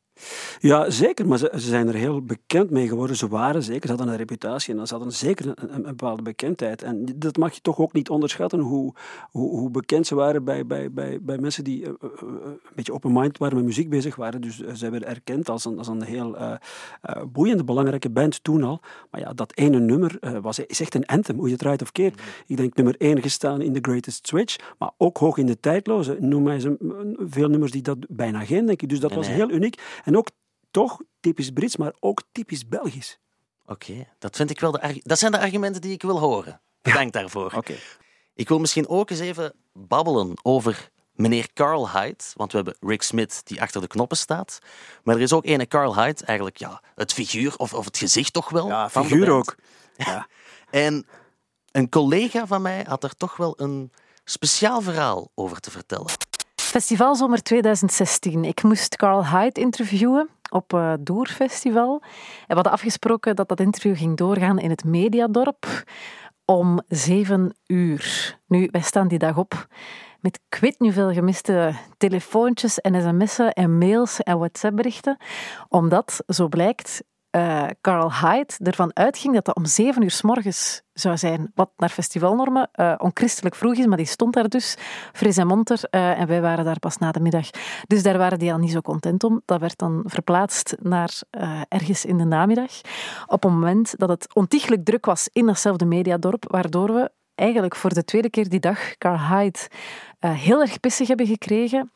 [0.60, 3.16] Ja, zeker, maar ze, ze, zijn er heel bekend mee geworden.
[3.16, 6.84] Ze waren zeker, ze hadden een reputatie en ze hadden zeker een, een, bepaalde bekendheid.
[6.84, 8.94] En dat mag je toch ook niet onderschatten, hoe,
[9.32, 13.14] hoe, hoe bekend ze waren bij, bij, bij, bij mensen die uh, een beetje open
[13.14, 14.42] mind waren, met muziek bezig waren.
[14.42, 16.54] Dus uh, ze werden erkend als een, als een heel uh,
[17.32, 18.80] boeiende, belangrijke band toen al.
[19.12, 21.92] Maar ja, dat ene nummer was, is echt een anthem, hoe je het draait of
[21.92, 22.16] keert.
[22.16, 22.22] Mm.
[22.48, 26.18] Ik denk nummer één gestaan in The Greatest Switch, maar ook hoog in de tijdloze.
[26.20, 26.78] Noem mij ze
[27.30, 28.90] veel nummers die dat bijna geen, denk ik.
[28.90, 29.82] Dus dat was heel uniek.
[30.10, 30.30] En ook
[30.72, 33.20] toch typisch Brits, maar ook typisch Belgisch.
[33.66, 36.62] Oké, dat vind ik wel de dat zijn de argumenten die ik wil horen.
[36.82, 37.54] Bedankt daarvoor.
[37.56, 37.76] Oké.
[38.34, 43.02] Ik wil misschien ook eens even babbelen over meneer Carl Hyde, want we hebben Rick
[43.02, 44.60] Smith die achter de knoppen staat.
[45.04, 48.34] Maar er is ook ene Carl Hyde, eigenlijk ja, het figuur of, of het gezicht
[48.34, 48.68] toch wel.
[48.68, 49.56] Ja, figuur ook.
[49.96, 50.28] Ja.
[50.70, 51.08] en
[51.72, 53.92] een collega van mij had er toch wel een
[54.24, 56.08] speciaal verhaal over te vertellen.
[56.70, 58.44] Festivalzomer 2016.
[58.46, 62.02] Ik moest Carl Hyde interviewen op uh, Doerfestival.
[62.02, 65.84] En we hadden afgesproken dat dat interview ging doorgaan in het Mediadorp
[66.46, 68.38] om zeven uur.
[68.48, 69.68] Nu, wij staan die dag op
[70.20, 75.18] met ik nu veel gemiste telefoontjes en sms'en en mails en WhatsApp-berichten,
[75.68, 80.82] omdat, zo blijkt, uh, Carl Hyde ervan uitging dat dat om zeven uur s morgens
[80.94, 81.52] zou zijn.
[81.56, 84.76] Wat naar festivalnormen uh, onchristelijk vroeg is, maar die stond daar dus,
[85.14, 85.80] fris en monter.
[85.92, 87.50] Uh, en wij waren daar pas na de middag.
[87.88, 89.42] Dus daar waren die al niet zo content om.
[89.46, 91.22] Dat werd dan verplaatst naar
[91.68, 92.82] ergens in de namiddag.
[93.28, 97.94] Op het moment dat het ontiegelijk druk was in datzelfde mediadorp, waardoor we eigenlijk voor
[97.94, 99.60] de tweede keer die dag Carl Hyde
[100.20, 101.92] heel erg pissig hebben gekregen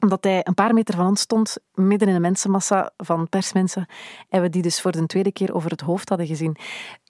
[0.00, 3.86] omdat hij een paar meter van ons stond, midden in een mensenmassa van persmensen.
[4.28, 6.56] En we die dus voor de tweede keer over het hoofd hadden gezien.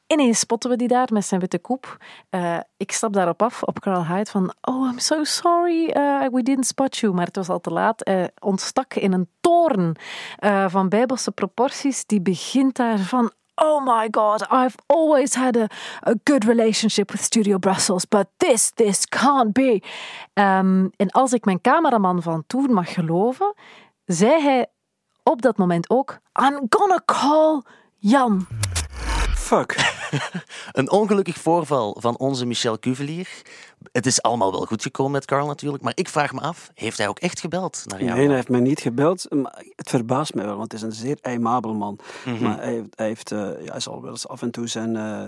[0.06, 1.96] Ineens spotten we die daar met zijn witte koep.
[2.30, 4.54] Uh, ik stap daarop af, op Carl Hyde, van...
[4.60, 7.14] Oh, I'm so sorry, uh, we didn't spot you.
[7.14, 8.10] Maar het was al te laat.
[8.40, 9.96] Ontstak in een toren
[10.40, 12.06] uh, van bijbelse proporties.
[12.06, 15.68] Die begint daar van oh my god, I've always had a,
[16.24, 19.82] good relationship with Studio Brussels, but this, this can't be.
[20.34, 23.54] Um, en als ik mijn cameraman van toen mag geloven,
[24.04, 24.66] zei hij
[25.22, 27.62] op dat moment ook: I'm gonna call
[27.96, 28.46] Jan.
[29.48, 29.76] Fuck.
[30.72, 33.28] een ongelukkig voorval van onze Michel Cuvelier.
[33.92, 36.98] Het is allemaal wel goed gekomen met Carl natuurlijk, maar ik vraag me af, heeft
[36.98, 38.16] hij ook echt gebeld naar jou?
[38.16, 39.26] Nee, hij heeft mij niet gebeld.
[39.30, 41.98] Maar het verbaast mij wel, want het is een zeer aimabel man.
[42.24, 42.42] Mhm.
[42.42, 44.94] Maar hij, hij heeft, uh, ja, hij zal wel eens af en toe zijn...
[44.94, 45.22] Uh,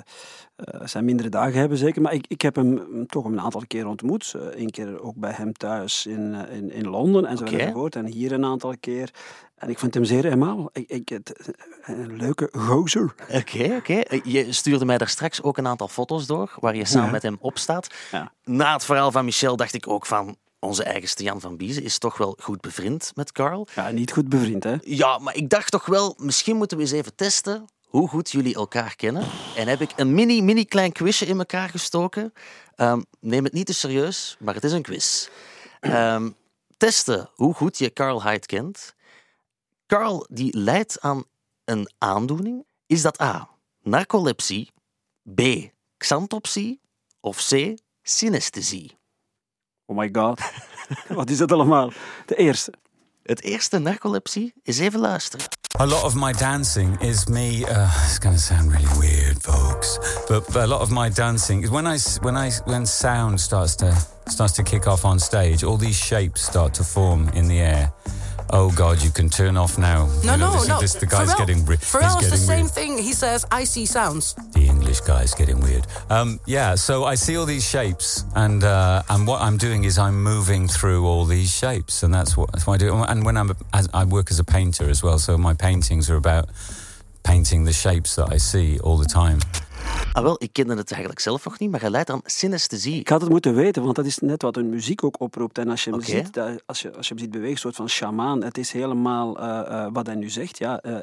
[0.75, 2.03] uh, zijn mindere dagen hebben, zeker.
[2.03, 4.35] Maar ik, ik heb hem toch een aantal keer ontmoet.
[4.51, 7.97] Eén keer ook bij hem thuis in, in, in Londen enzovoort.
[7.97, 9.11] En hier een aantal keer.
[9.55, 10.71] En ik vind hem zeer eenmaal.
[10.73, 11.51] Ik, ik, het,
[11.83, 13.15] een leuke gozer.
[13.33, 14.01] Oké, oké.
[14.23, 17.37] Je stuurde mij daar straks ook een aantal foto's door, waar je samen met hem
[17.41, 17.95] op staat.
[18.11, 18.33] Ja.
[18.45, 21.99] Na het verhaal van Michel dacht ik ook van, onze eigenste Jan van Biezen is
[21.99, 23.67] toch wel goed bevriend met Carl.
[23.75, 24.77] Ja, niet goed bevriend, hè?
[24.81, 28.55] Ja, maar ik dacht toch wel, misschien moeten we eens even testen hoe goed jullie
[28.55, 29.27] elkaar kennen.
[29.57, 32.33] En heb ik een mini, mini klein quizje in elkaar gestoken.
[32.77, 35.29] Um, neem het niet te serieus, maar het is een quiz.
[35.81, 36.37] Um,
[36.77, 38.95] testen hoe goed je Carl Hyde kent.
[39.87, 41.25] Carl die lijdt aan
[41.65, 42.67] een aandoening.
[42.87, 43.49] Is dat A.
[43.83, 44.71] Narcolepsie,
[45.35, 45.43] B.
[45.97, 46.81] Xanthopsie
[47.21, 47.75] of C.
[48.03, 48.99] Synesthesie?
[49.85, 50.41] Oh my god.
[51.09, 51.93] Wat is dat allemaal?
[52.27, 52.73] De eerste.
[53.23, 55.47] Het eerste narcolepsie is even luisteren.
[55.81, 57.65] A lot of my dancing is me.
[57.65, 61.71] Uh, it's going to sound really weird, folks, but, a lot of my dancing is
[61.71, 63.91] when I when I when sound starts to
[64.29, 65.65] starts to kick off on stage.
[65.65, 67.95] All these shapes start to form in the air.
[68.53, 70.07] Oh God, you can turn off now.
[70.25, 70.81] No, you know, no, this, no.
[70.81, 71.81] This, the guy's Pharrell, getting weird.
[71.81, 72.71] Pharrell's the same weird.
[72.71, 72.99] thing.
[72.99, 74.35] He says, I see sounds.
[74.53, 75.87] The English guy's getting weird.
[76.09, 79.99] Um, yeah, so I see all these shapes, and uh, and what I'm doing is
[79.99, 82.95] I'm moving through all these shapes, and that's what, that's what I do.
[82.95, 86.17] And when I'm, as, I work as a painter as well, so my paintings are
[86.17, 86.49] about
[87.23, 89.41] painting the shapes that I see all the time.
[90.13, 93.01] Ah, wel, ik kende het eigenlijk zelf nog niet, maar hij leidt aan synesthesie.
[93.01, 95.59] Ik had het moeten weten, want dat is net wat hun muziek ook oproept.
[95.59, 97.89] En als je hem, ziet, als je, als je hem ziet bewegen, een soort van
[97.89, 100.59] shamaan, het is helemaal uh, uh, wat hij nu zegt.
[100.59, 100.97] Ja, uh,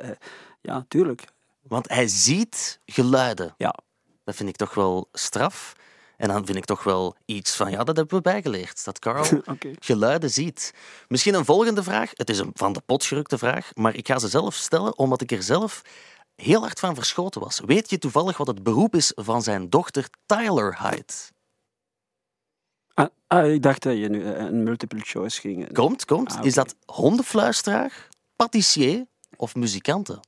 [0.62, 1.26] ja, tuurlijk.
[1.62, 3.54] Want hij ziet geluiden.
[3.58, 3.76] Ja.
[4.24, 5.76] Dat vind ik toch wel straf.
[6.18, 8.84] En dan vind ik toch wel iets van, ja, dat hebben we bijgeleerd.
[8.84, 9.76] Dat Carl okay.
[9.80, 10.74] geluiden ziet.
[11.08, 12.12] Misschien een volgende vraag.
[12.14, 15.22] Het is een van de pot gerukte vraag, maar ik ga ze zelf stellen, omdat
[15.22, 15.82] ik er zelf
[16.38, 17.60] heel hard van verschoten was.
[17.66, 21.14] Weet je toevallig wat het beroep is van zijn dochter Tyler Hyde?
[22.94, 25.74] Ah, ah, ik dacht dat je nu eh, een multiple choice ging.
[25.74, 26.36] Komt, komt.
[26.36, 30.20] Ah, Is dat hondenfluisteraar, patissier of muzikante?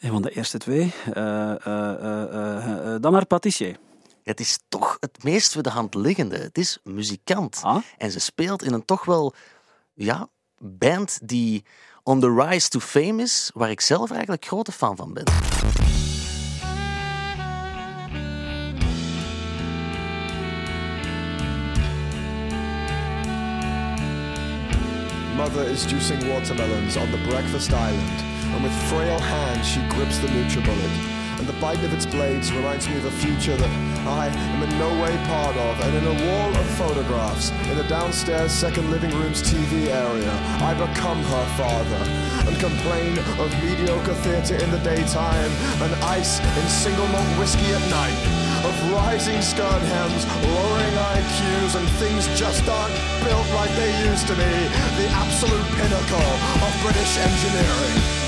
[0.00, 0.92] Een van de eerste twee.
[1.14, 3.78] Uh, uh, dan maar patissier.
[4.22, 6.36] Het is toch het meest voor de hand liggende.
[6.36, 7.60] Het is muzikant.
[7.62, 7.82] Ah?
[7.98, 9.34] En ze speelt in een toch wel
[9.92, 11.64] ja, band die
[12.04, 15.24] On the Rise to Fame is, waar ik zelf er eigenlijk grote fan van ben.
[25.36, 28.22] Mother is juicing watermelons on the breakfast island,
[28.54, 32.88] and with frail hands she grips the NutriBullet and the bite of its blades reminds
[32.88, 33.70] me of a future that
[34.06, 35.74] I am in no way part of.
[35.82, 40.30] And in a wall of photographs, in the downstairs second living room's TV area,
[40.62, 42.02] I become her father
[42.46, 45.50] and complain of mediocre theatre in the daytime
[45.82, 48.22] and ice in single malt whiskey at night.
[48.62, 52.94] Of rising skirt hems, lowering IQs, and things just aren't
[53.26, 54.52] built like they used to be.
[54.94, 56.30] The absolute pinnacle
[56.62, 58.21] of British engineering.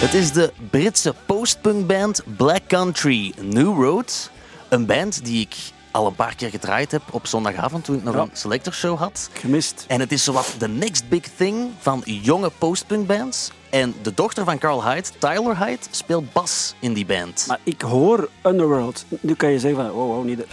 [0.00, 4.30] Het is de Britse postpunkband Black Country New Road.
[4.68, 5.56] Een band die ik
[5.90, 9.30] al een paar keer gedraaid heb op zondagavond toen ik nog een selector show had.
[9.32, 9.84] Gemist.
[9.88, 13.50] En het is zowat de next big thing van jonge postpunkbands.
[13.70, 17.44] En de dochter van Carl Hyde, Tyler Hyde, speelt bas in die band.
[17.48, 19.04] Maar ik hoor Underworld.
[19.20, 20.44] Nu kan je zeggen van, wow, wow niet,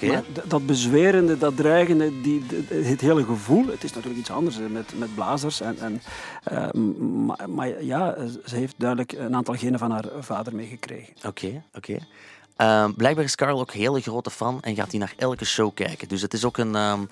[0.00, 3.66] uh, dat bezwerende, dat dreigende, die, het hele gevoel.
[3.66, 5.60] Het is natuurlijk iets anders met, met blazers.
[5.60, 6.02] En, en,
[6.52, 6.82] uh,
[7.26, 11.14] maar, maar, ja, ze heeft duidelijk een aantal genen van haar vader meegekregen.
[11.26, 11.98] Oké, oké.
[12.56, 15.74] Ehm, blijkbaar is Carl ook een hele grote fan en gaat hij naar elke show
[15.74, 16.08] kijken.
[16.08, 17.08] Dus het is ook een, um,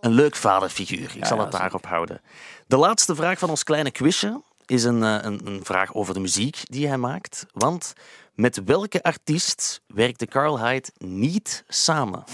[0.00, 1.12] een leuk vaderfiguur.
[1.16, 2.20] Ik zal het daarop houden.
[2.66, 4.40] De laatste vraag van ons kleine quizje
[4.72, 7.46] is een, eh, een, een, vraag over de muziek die hij maakt.
[7.52, 7.92] Want
[8.34, 12.24] met welke artiest werkte Carl Hyde niet samen?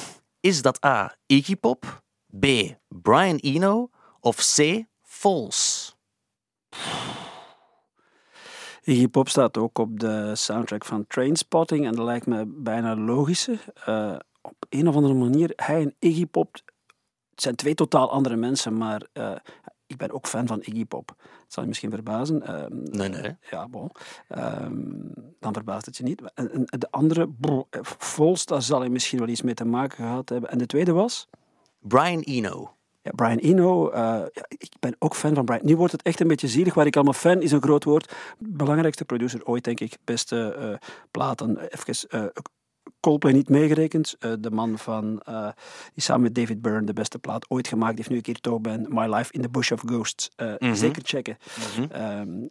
[0.40, 1.16] Is dat A.
[1.26, 2.02] Iggy Pop,
[2.40, 2.46] B.
[2.88, 4.84] Brian Eno of C.
[5.02, 5.96] Foles?
[8.82, 13.58] Iggy Pop staat ook op de soundtrack van Trainspotting en dat lijkt me bijna logische.
[13.88, 16.54] Uh, op een of andere manier, hij en Iggy Pop
[17.30, 19.36] het zijn twee totaal andere mensen, maar uh,
[19.88, 21.06] ik ben ook fan van Iggy Pop.
[21.16, 22.42] Dat zal je misschien verbazen.
[22.42, 23.36] Uh, nee, nee.
[23.50, 23.90] Ja, bon.
[24.38, 26.22] Um, dan verbaast het je niet.
[26.34, 27.28] En, de andere,
[27.98, 30.50] Vols, daar zal je misschien wel iets mee te maken gehad hebben.
[30.50, 31.28] En de tweede was?
[31.78, 32.72] Brian Eno.
[33.02, 33.94] Ja, Brian Eno, uh,
[34.32, 35.64] ja, ik ben ook fan van Brian.
[35.64, 36.74] Nu wordt het echt een beetje zielig.
[36.74, 38.14] Waar ik allemaal fan is een groot woord.
[38.38, 39.96] Belangrijkste producer ooit, denk ik.
[40.04, 41.58] Beste uh, platen.
[41.58, 42.24] Even uh,
[43.08, 44.16] Coldplay niet meegerekend.
[44.18, 45.22] de man van,
[45.94, 48.10] die samen met David Byrne de beste plaat ooit gemaakt heeft.
[48.10, 48.86] Nu ik hier toch ben.
[48.88, 50.30] My Life in the Bush of Ghosts.
[50.36, 50.74] Mm -hmm.
[50.74, 51.38] Zeker checken.
[51.76, 52.18] Mm -hmm.
[52.20, 52.48] um,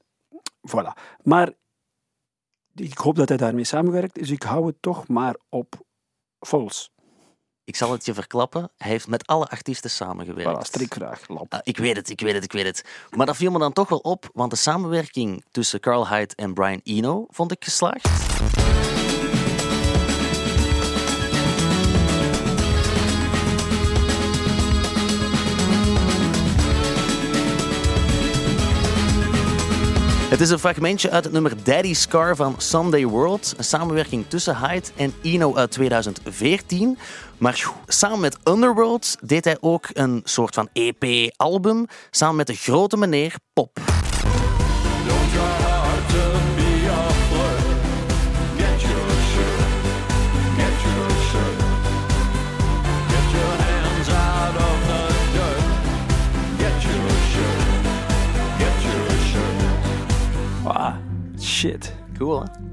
[0.70, 1.18] voilà.
[1.24, 1.52] Maar
[2.76, 4.16] ik hoop dat hij daarmee samenwerkt.
[4.16, 5.86] Dus ik hou het toch maar op
[6.40, 6.92] Vols.
[7.64, 8.72] Ik zal het je verklappen.
[8.78, 10.58] Hij heeft met alle artiesten samengewerkt.
[10.58, 11.28] Voilà, strikvraag.
[11.30, 12.86] Ah, ik weet het, ik weet het, ik weet het.
[13.16, 16.54] Maar dat viel me dan toch wel op, want de samenwerking tussen Carl Hyde en
[16.54, 19.07] Brian Eno vond ik geslaagd.
[30.38, 33.54] Het is een fragmentje uit het nummer Daddy's Car van Sunday World.
[33.58, 36.98] Een samenwerking tussen Hyde en Eno uit 2014.
[37.38, 41.86] Maar samen met Underworld deed hij ook een soort van EP-album.
[42.12, 43.80] Samen met de grote meneer Pop.
[61.58, 61.92] Shit.
[62.18, 62.67] Cool, hè?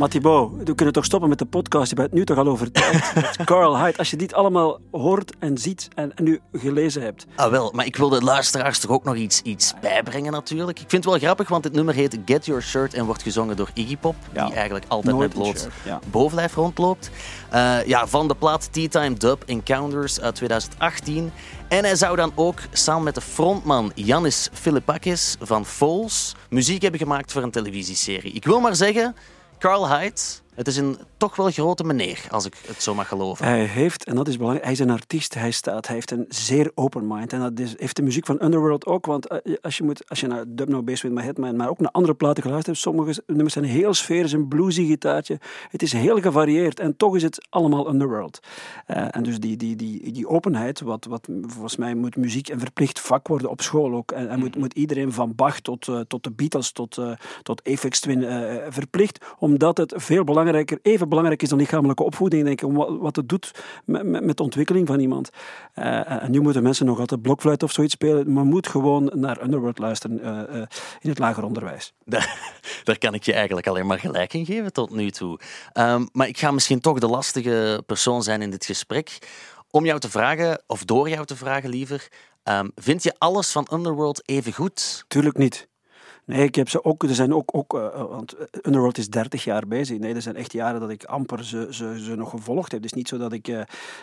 [0.00, 1.90] Maar Thibaut, we kunnen toch stoppen met de podcast?
[1.90, 3.36] Je bent nu toch al overtuigd.
[3.44, 7.26] Carl Hyde, als je dit allemaal hoort en ziet en, en nu gelezen hebt.
[7.36, 10.80] Ah wel, maar ik wil de luisteraars toch ook nog iets, iets bijbrengen natuurlijk.
[10.80, 13.56] Ik vind het wel grappig, want dit nummer heet Get Your Shirt en wordt gezongen
[13.56, 14.44] door Iggy Pop, Ja.
[14.46, 16.00] die eigenlijk altijd Nooit met bloot ja.
[16.10, 17.10] bovenlijf rondloopt.
[17.50, 21.32] Eh, ja, van de plaat Tea Time Dub Encounters uit 2018.
[21.68, 27.00] En hij zou dan ook samen met de frontman Yannis Philippakis van Foles muziek hebben
[27.00, 28.32] gemaakt voor een televisieserie.
[28.32, 29.14] Ik wil maar zeggen,
[29.60, 30.18] Carl Hyde,
[30.54, 33.44] het is een toch wel grote meneer, als ik het zo mag geloven.
[33.44, 36.24] Hij heeft, en dat is belangrijk, hij is een artiest, hij staat, hij heeft een
[36.28, 37.32] zeer open mind.
[37.32, 40.20] En dat is, heeft de muziek van Underworld ook, want eh, als je, moet, als
[40.20, 42.96] je naar Dub No Bass With My Headman, maar ook naar andere platen geluisterd hebt,
[42.96, 45.38] sommige nummers zijn heel sferisch, een bluesy gitaartje.
[45.68, 48.40] Het is heel gevarieerd en toch is het allemaal Underworld.
[48.86, 52.60] Eh, en dus die, die, die, die openheid, wat, wat volgens mij moet muziek een
[52.60, 54.12] verplicht vak worden op school ook.
[54.12, 57.68] En, en moet, moet iedereen van Bach tot, eh, tot de Beatles, tot, eh tot
[57.68, 58.22] Aphex Twin
[58.68, 60.49] verplicht, omdat het veel belangrijker,
[60.82, 63.50] even belangrijk is dan lichamelijke opvoeding, denk ik, om wat, wat het doet
[63.84, 65.30] met, met, met de ontwikkeling van iemand.
[65.74, 69.42] Eh, en nu moeten mensen nog altijd blokfluit of zoiets spelen, maar moet gewoon naar
[69.42, 70.62] Underworld luisteren eh,
[71.00, 71.92] in het lager onderwijs.
[72.04, 75.38] Daar, daar kan ik je eigenlijk alleen maar gelijk in geven tot nu toe.
[75.72, 79.18] Ehm, maar ik ga misschien toch de lastige persoon zijn in dit gesprek.
[79.70, 82.08] Om jou te vragen, of door jou te vragen liever,
[82.42, 85.04] ehm, vind je alles van Underworld even goed?
[85.08, 85.68] Tuurlijk niet.
[86.30, 89.66] Nee, ik heb ze ook, er zijn ook, ook eh, want Underworld is 30 jaar
[89.66, 89.98] bezig.
[89.98, 92.82] Nee, er zijn echt jaren dat ik amper ze, ze, ze nog gevolgd heb.
[92.82, 93.60] Het is niet zo dat ik, eh,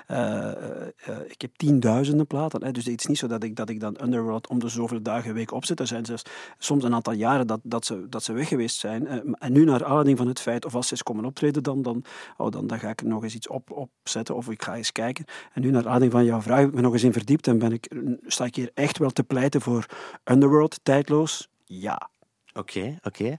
[0.07, 3.69] eh, eh, ik heb tienduizenden platen, hè, dus het is niet zo dat ik, dat
[3.69, 5.79] ik dan Underworld om de zoveel dagen week opzet.
[5.79, 6.23] Er zijn zelfs
[6.57, 9.07] soms een aantal jaren dat, dat, ze, dat ze weg geweest zijn.
[9.07, 11.81] Eh, en nu naar aanleiding van het feit, of als ze eens komen optreden, dan,
[11.81, 12.03] dan,
[12.37, 15.25] oh, dan, dan ga ik nog eens iets op, opzetten of ik ga eens kijken.
[15.53, 17.57] En nu naar aanleiding van jouw vraag heb ik me nog eens in verdiept en
[17.57, 17.91] ben ik,
[18.25, 19.85] sta ik hier echt wel te pleiten voor
[20.23, 22.09] Underworld, tijdloos, ja.
[22.57, 23.37] Oké, oké.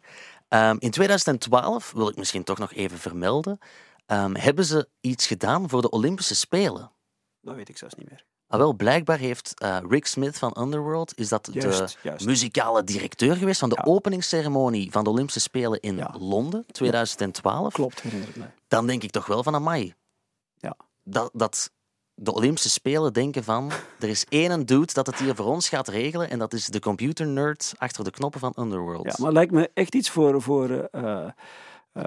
[0.49, 3.59] Ehm, in 2012, wil ik misschien toch nog even vermelden,
[4.07, 6.91] ehm, hebben ze iets gedaan voor de Olympische Spelen.
[7.41, 8.25] Dat weet ik zelfs niet meer.
[8.47, 12.27] Ah, wel, blijkbaar heeft eh, Rick Smith van Underworld, is dat Juist, de juist.
[12.27, 13.91] muzikale directeur geweest van de Ja.
[13.93, 16.15] openingsceremonie van de Olympische Spelen in Ja.
[16.19, 17.73] Londen 2012.
[17.75, 18.55] Klopt, herinner ik mij.
[18.69, 19.95] Dan denk ik toch wel van amai.
[20.57, 20.77] Ja.
[21.05, 21.71] Dat, dat
[22.21, 25.89] de Olympische Spelen denken van, er is één dude dat het hier voor ons gaat
[25.89, 29.05] regelen en dat is de computer nerd achter de knoppen van Underworld.
[29.05, 31.29] Ja, maar lijkt me echt iets voor, voor, eh,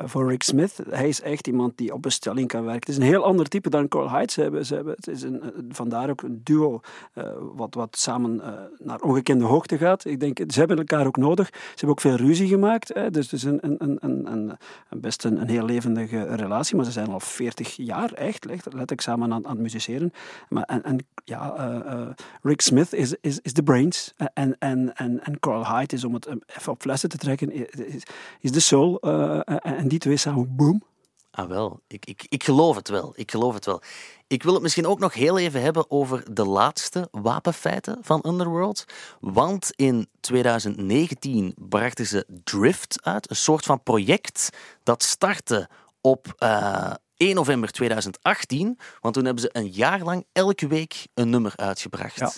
[0.04, 0.80] voor Rick Smith.
[0.90, 2.80] Hij is echt iemand die op bestelling kan werken.
[2.80, 4.42] Het is een heel ander type dan Carl Hyde.
[4.42, 6.80] Hebben, ze hebben, het is een, eh, vandaar ook een duo
[7.14, 7.24] eh,
[7.56, 10.06] wat, wat samen eh, naar ongekende hoogte gaat.
[10.06, 11.48] Ik denk, ze hebben elkaar ook nodig.
[11.48, 12.94] Ze hebben ook veel ruzie gemaakt.
[12.94, 13.12] Hè.
[13.12, 14.58] Dus het is een, een, een, een,
[14.90, 16.76] een, best een, een heel levendige relatie.
[16.76, 20.14] Maar ze zijn al 40 jaar echt, letterlijk samen aan, aan het musiceren.
[20.50, 22.08] Maar, en, ja, eh, eh,
[22.42, 24.14] Rick Smith is, is, is de brains.
[24.34, 28.04] En, en, en, en Carl Hyde is, om het even op flessen te trekken, is,
[28.40, 29.00] is de soul.
[29.00, 30.84] eh, en die twee samen, boom.
[31.32, 33.14] Ah wel, ik, ik, ik geloof het wel.
[33.16, 33.82] Ik geloof het wel.
[34.28, 38.86] Ik wil het misschien ook nog heel even hebben over de laatste wapenfeiten van Underworld.
[39.20, 44.50] Want in 2019 brachten ze Drift uit, een soort van project
[44.84, 45.70] dat startte
[46.02, 48.80] op eh, 1 november 2018.
[49.00, 52.20] Want toen hebben ze een jaar lang elke week een nummer uitgebracht.
[52.20, 52.32] Ja.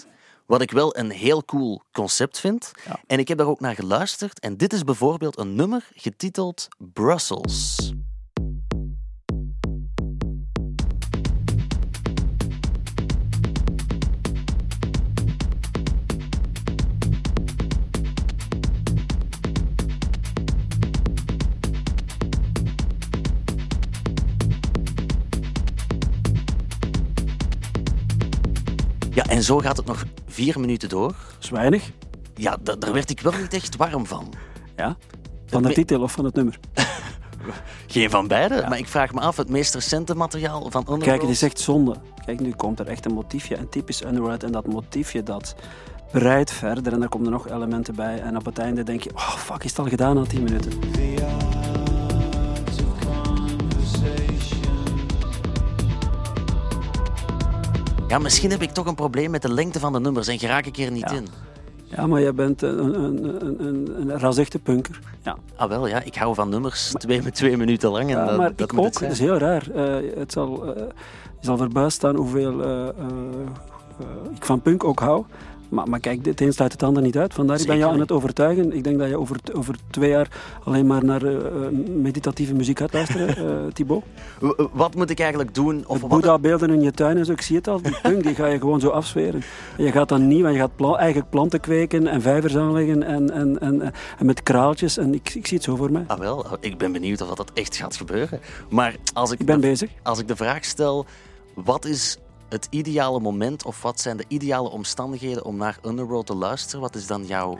[0.45, 2.71] Wat ik wel een heel cool concept vind.
[2.85, 2.99] Ja.
[3.07, 4.39] En ik heb daar ook naar geluisterd.
[4.39, 7.93] En dit is bijvoorbeeld een nummer getiteld Brussels.
[29.43, 31.07] En zo gaat het nog vier minuten door.
[31.07, 31.91] Dat is weinig.
[32.35, 34.33] Ja, da- daar werd ik wel niet echt warm van.
[34.75, 34.97] Ja.
[35.45, 36.59] Van de titel of van het nummer?
[37.87, 41.03] Geen van beide, maar ik vraag me af, het meest recente materiaal van Underworld...
[41.03, 41.95] Kijk, het is echt zonde.
[42.25, 44.43] Kijk, nu komt er echt een motiefje, een typisch Underworld.
[44.43, 45.55] En dat motiefje, dat
[46.11, 48.21] breidt verder en daar komen er nog elementen bij.
[48.21, 50.71] En op het einde denk je, oh fuck, is het al gedaan na 10 minuten?
[50.99, 51.37] Ja,
[58.17, 60.77] misschien heb ik toch een probleem met de lengte van de nummers en geraak ik
[60.77, 61.15] er niet Ja.
[61.15, 61.27] in.
[61.83, 64.99] Ja, maar jij bent een, een, een, een, punker.
[65.21, 65.37] Ja.
[65.55, 68.03] Ah wel, ja, ik hou van nummers twee met twee minuten lang.
[68.03, 68.99] En Ja, dat, maar dat ik moet ook.
[68.99, 69.69] het is heel raar.
[69.71, 70.81] Eh, het zal, eh,
[71.39, 72.87] je zal verbaasd staan hoeveel eh,
[74.35, 75.25] ik van punk ook hou.
[75.73, 77.33] Maar, maar kijk, het een sluit het ander niet uit.
[77.33, 78.73] Vandaar ik ben jou aan het overtuigen.
[78.75, 80.27] Ik denk dat je over, over twee jaar
[80.63, 84.03] alleen maar naar eh, eh, meditatieve muziek gaat luisteren, eh Thibaut.
[84.71, 85.83] Wat moet ik eigenlijk doen?
[85.87, 87.81] Of Boeddha-beelden in je tuin en zo, ik zie het al.
[87.81, 89.41] Die punk die ga je gewoon zo afzweren.
[89.77, 93.03] En je gaat dan niet, want je gaat pla eigenlijk planten kweken en vijvers aanleggen
[93.03, 93.81] en, en, en,
[94.17, 94.97] en met kraaltjes.
[94.97, 96.03] En ik, ik zie het zo voor mij.
[96.07, 98.39] Ah wel, ik ben benieuwd of dat echt gaat gebeuren.
[98.69, 99.89] Maar als ik, Ik ben de, bezig.
[100.03, 101.05] als ik de vraag stel,
[101.53, 102.17] wat is
[102.53, 106.81] het ideale moment of wat zijn de ideale omstandigheden om naar Underworld te luisteren?
[106.81, 107.59] Wat is dan jouw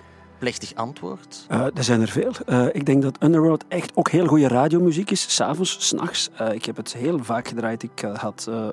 [0.76, 1.46] antwoord?
[1.48, 2.32] Eh, er zijn er veel.
[2.46, 5.36] Eh, ik denk dat Underworld echt ook heel goede radiomuziek is.
[5.36, 6.30] S'avonds, s'nachts.
[6.41, 7.84] Uh, ik heb het heel vaak gedraaid.
[7.84, 8.68] Ik had uh,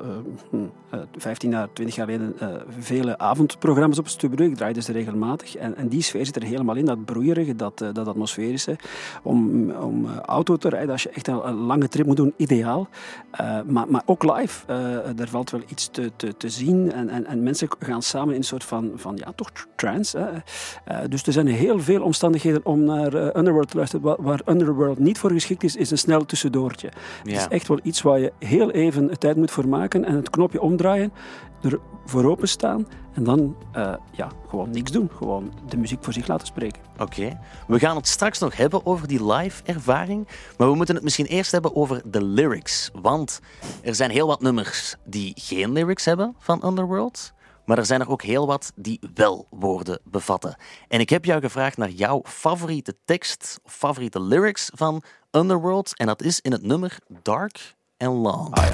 [0.52, 2.34] uh, 15 jaar, 20 jaar geleden
[2.78, 4.44] vele avondprogramma's op Stubru.
[4.44, 5.56] Ik draaide ze regelmatig.
[5.56, 6.84] En, en, die sfeer zit er helemaal in.
[6.84, 8.76] Dat broeierige, dat, dat atmosferische.
[9.22, 12.88] Om, om auto te rijden, als je echt een, lange trip moet doen, ideaal.
[13.66, 14.72] Maar, maar ook live.
[15.16, 16.92] er valt wel iets te, te, te zien.
[16.92, 20.42] En, en, en, mensen gaan samen in een soort van, van ja, toch trance.
[21.08, 24.04] Dus er zijn heel veel omstandigheden om naar uh, Underworld te luisteren.
[24.04, 26.90] Waar, waar, Underworld niet voor geschikt is, is een snel tussendoortje.
[27.22, 27.32] Ja.
[27.32, 30.30] Het is echt wel iets waar je heel even tijd moet voor maken en het
[30.30, 31.12] knopje omdraaien,
[31.62, 35.10] er voor openstaan en dan uh, ja, gewoon niks doen.
[35.16, 36.82] Gewoon de muziek voor zich laten spreken.
[36.92, 37.02] Oké.
[37.02, 37.38] Okay.
[37.66, 41.26] We gaan het straks nog hebben over die live ervaring, maar we moeten het misschien
[41.26, 42.90] eerst hebben over de lyrics.
[43.02, 43.40] Want
[43.82, 47.32] er zijn heel wat nummers die geen lyrics hebben van Underworld.
[47.70, 50.56] Maar er zijn er ook heel wat die wel woorden bevatten.
[50.88, 55.96] En ik heb jou gevraagd naar jouw favoriete tekst of favoriete lyrics van Underworld.
[55.96, 58.54] En dat is in het nummer Dark and Long.
[58.54, 58.72] Ah, ja.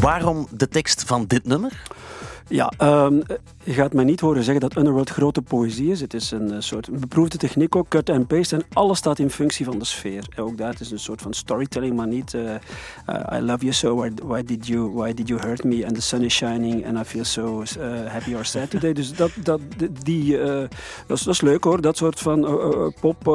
[0.00, 1.82] Waarom de tekst van dit nummer?
[2.50, 3.22] Ja, um,
[3.64, 6.00] je gaat mij niet horen zeggen dat Underworld grote poëzie is.
[6.00, 8.56] Het is een uh, soort beproefde techniek ook, cut and paste.
[8.56, 10.24] En alles staat in functie van de sfeer.
[10.36, 13.96] Ook daar is een soort van storytelling, maar niet uh, uh, I love you so,
[13.96, 15.86] why, why, did you, why did you hurt me?
[15.86, 17.62] And the sun is shining and I feel so
[18.08, 18.92] happy or sad today.
[18.92, 19.60] Dus dat, dat,
[20.02, 20.38] die,
[21.06, 22.40] dat, is, leuk hoor, dat soort van
[23.00, 23.28] pop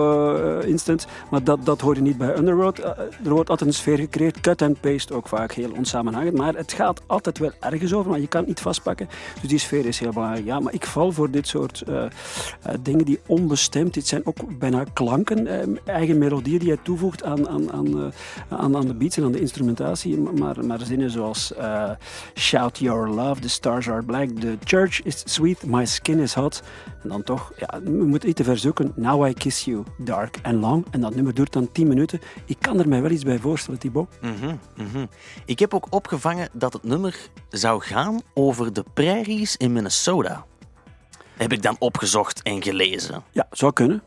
[0.66, 1.08] instant.
[1.30, 2.80] Maar dat, dat hoor je niet bij Underworld.
[2.80, 6.38] er wordt altijd een sfeer gecreëerd, cut and paste ook vaak heel onsamenhangend.
[6.38, 9.05] Maar het gaat altijd wel ergens over, maar je kan het niet vastpakken.
[9.42, 10.46] Dus die sfeer is heel belangrijk.
[10.46, 12.08] Ja, maar ik val voor dit soort uh, uh,
[12.82, 13.94] dingen die onbestemd.
[13.94, 18.14] Dit zijn ook bijna klanken, uh, eigen melodieën die je toevoegt aan, aan, aan,
[18.50, 20.18] aan, aan de beats en aan de instrumentatie.
[20.18, 21.54] Maar, maar zinnen zoals
[22.34, 26.62] Shout your love, the stars are black, the church is sweet, my skin is hot.
[27.04, 28.92] En dan toch, ja, we moeten iets te verzoeken.
[28.96, 30.86] Now I kiss you, dark and long.
[30.92, 32.20] En dat nummer duurt dan 10 minuten.
[32.46, 34.10] Ik kan er mij wel iets bij voorstellen, Thibaut.
[34.22, 34.60] Mm.
[35.46, 40.46] Ik heb ook opgevangen dat het nummer zou gaan over de prairies in Minnesota.
[41.38, 43.24] Heb ik dan opgezocht en gelezen.
[43.32, 44.02] Ja, zou kunnen.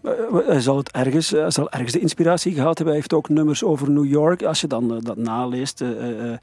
[0.47, 2.87] Hij zal, het ergens, hij zal ergens de inspiratie gehad hebben.
[2.87, 4.43] Hij heeft ook nummers over New York.
[4.43, 5.81] Als je dan uh, dat naleest.
[5.81, 6.37] Uh, uh,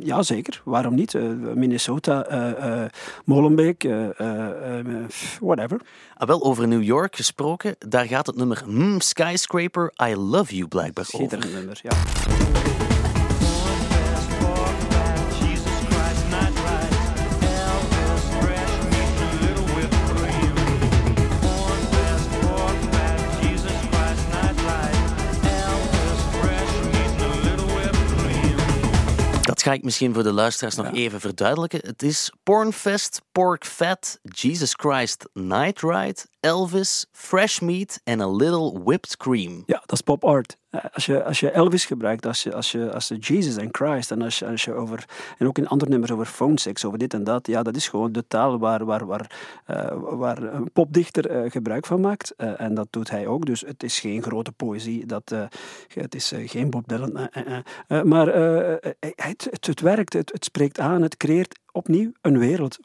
[0.00, 0.62] ja, zeker.
[0.64, 1.14] Waarom niet?
[1.54, 2.26] Minnesota,
[3.24, 3.88] Molenbeek,
[5.40, 5.80] whatever.
[6.16, 7.76] Ah, wel, over New York gesproken.
[7.78, 11.18] Daar gaat het nummer mm, Skyscraper, I Love You blijkbaar over.
[11.18, 12.81] Schitterend nummer, ja.
[29.62, 30.92] Dat ga ik misschien voor de luisteraars nog ja.
[30.92, 31.80] even verduidelijken.
[31.82, 38.82] Het is Pornfest, Pork Fat, Jesus Christ Night Ride, Elvis, Fresh Meat en a Little
[38.84, 39.62] Whipped Cream.
[39.66, 40.56] Ja, dat is pop art.
[40.92, 44.10] Als je, als je Elvis gebruikt, als je, als je, als je Jesus en Christ
[44.10, 45.04] en als je, als je over,
[45.38, 47.88] en ook in andere nummers over phone sex, over dit en dat, ja, dat is
[47.88, 49.30] gewoon de taal waar, waar, waar,
[49.70, 52.34] uh, waar een popdichter uh, gebruik van maakt.
[52.36, 55.34] En dat doet hij ook, dus het is geen grote poëzie, dat,
[55.94, 57.28] het is geen Bob Dylan.
[58.04, 62.78] maar het, het, het, werkt, het, het spreekt aan, het creëert opnieuw een wereld.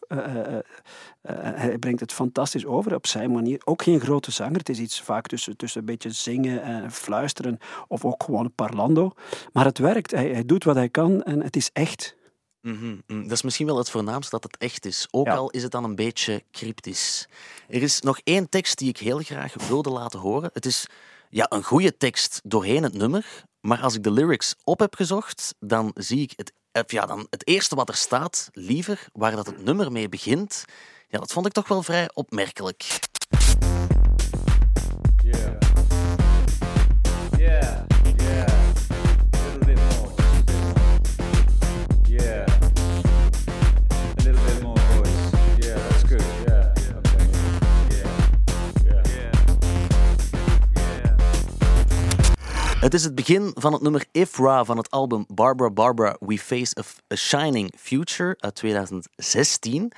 [1.22, 3.62] hij brengt het fantastisch over op zijn manier.
[3.66, 4.58] Ook geen grote zanger.
[4.58, 7.58] Het is iets vaak tussen, tussen een beetje zingen en fluisteren
[7.88, 9.12] of ook gewoon parlando.
[9.54, 10.12] Maar het werkt.
[10.12, 12.16] Hij, hij doet wat hij kan en het is echt.
[12.62, 15.08] Mm Dat is misschien wel het voornaamste dat het echt is.
[15.12, 17.28] Ook al is het dan een beetje cryptisch.
[17.68, 20.50] Er is nog één tekst die ik heel graag wilde laten horen.
[20.54, 20.88] Het is
[21.30, 23.46] ja, een goede tekst doorheen het nummer.
[23.62, 26.58] Maar als ik de lyrics op heb gezocht, dan zie ik het, eh,
[26.88, 30.66] ja, dan het eerste wat er staat, liever, waar dat het nummer mee begint.
[31.10, 33.00] Ja, dat vond ik toch wel vrij opmerkelijk.
[52.88, 56.76] Het is het begin van het nummer Ifra van het album Barbara Barbara We Face
[56.80, 59.92] a, Shining Future uit 2016.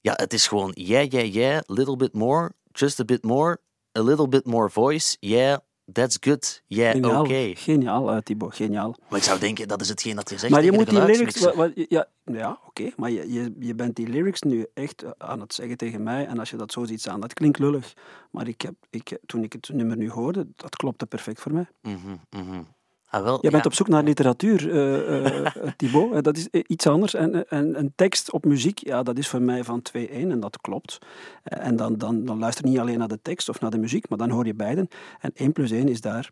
[0.00, 3.60] Ja, het is gewoon yeah, yeah, yeah, little bit more, just a bit more,
[3.98, 5.58] a little bit more voice, yeah,
[5.92, 6.62] That's good.
[6.66, 7.18] Yeah, oké.
[7.18, 7.54] Okay.
[7.54, 8.96] Geniaal, uh, Thibaut, geniaal.
[9.08, 10.52] Maar ik zou denken, dat is hetgeen dat je zegt.
[10.52, 11.46] Maar je moet die lyrics...
[11.88, 15.54] ja, ja oké, maar je, je, je bent die lyrics nu echt eh, aan het
[15.54, 16.26] zeggen tegen mij.
[16.26, 17.92] En als je dat zo ziet staan, dat klinkt lullig.
[18.30, 21.66] Maar ik heb, ik, toen ik het nummer nu hoorde, dat klopte perfect voor mij.
[21.82, 21.98] Mm
[22.30, 22.66] -hmm,
[23.10, 25.46] Ah, wel, Jij bent op zoek naar literatuur, uh, uh,
[25.76, 26.24] Thibaut.
[26.24, 27.14] Dat is iets anders.
[27.14, 30.60] En, en een tekst op muziek, ja, dat is voor mij van 2-1 en dat
[30.60, 30.98] klopt.
[31.42, 34.08] En dan, dan, dan luister je niet alleen naar de tekst of naar de muziek,
[34.08, 34.88] maar dan hoor je beiden.
[35.20, 36.30] En 1 plus 1 is daar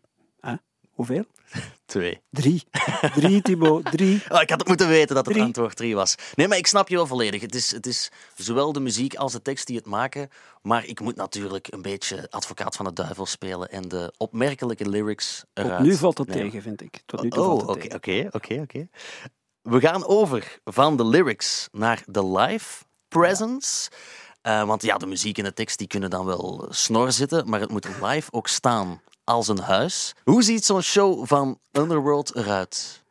[0.99, 1.25] Hoeveel?
[1.85, 2.21] Twee.
[2.29, 2.63] Drie.
[3.15, 3.91] Drie, Thibaut.
[3.91, 4.21] Drie.
[4.31, 6.15] Oh, ik had het moeten weten dat het antwoord drie was.
[6.35, 7.41] Nee, maar ik snap je wel volledig.
[7.41, 10.29] Het is, het is zowel de muziek als de tekst die het maken.
[10.61, 15.43] Maar ik moet natuurlijk een beetje advocaat van de duivel spelen en de opmerkelijke lyrics
[15.53, 15.77] eruit.
[15.77, 17.01] Tot nu valt het tegen, vind ik.
[17.05, 18.87] Tot nu toe oh, oké, oké, oké, oké.
[19.61, 23.89] We gaan over van de lyrics naar de live presence.
[24.47, 27.59] Uh, want ja, de muziek en de tekst die kunnen dan wel snor zitten, maar
[27.59, 30.15] het moet live ook staan als een huis.
[30.23, 33.03] Hoe ziet zo'n show van Underworld eruit?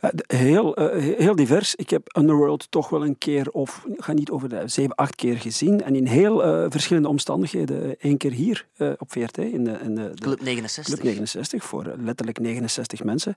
[0.00, 1.74] Eh, heel, eh, heel divers.
[1.74, 5.14] Ik heb Underworld toch wel een keer, of ik ga niet over de zeven, acht
[5.14, 5.82] keer gezien.
[5.82, 7.94] En in heel uh, verschillende omstandigheden.
[7.98, 8.66] Eén keer hier
[8.98, 9.38] op VRT.
[9.38, 10.94] In de, in de, Club 69.
[10.94, 13.34] Club 69, voor letterlijk 69 mensen.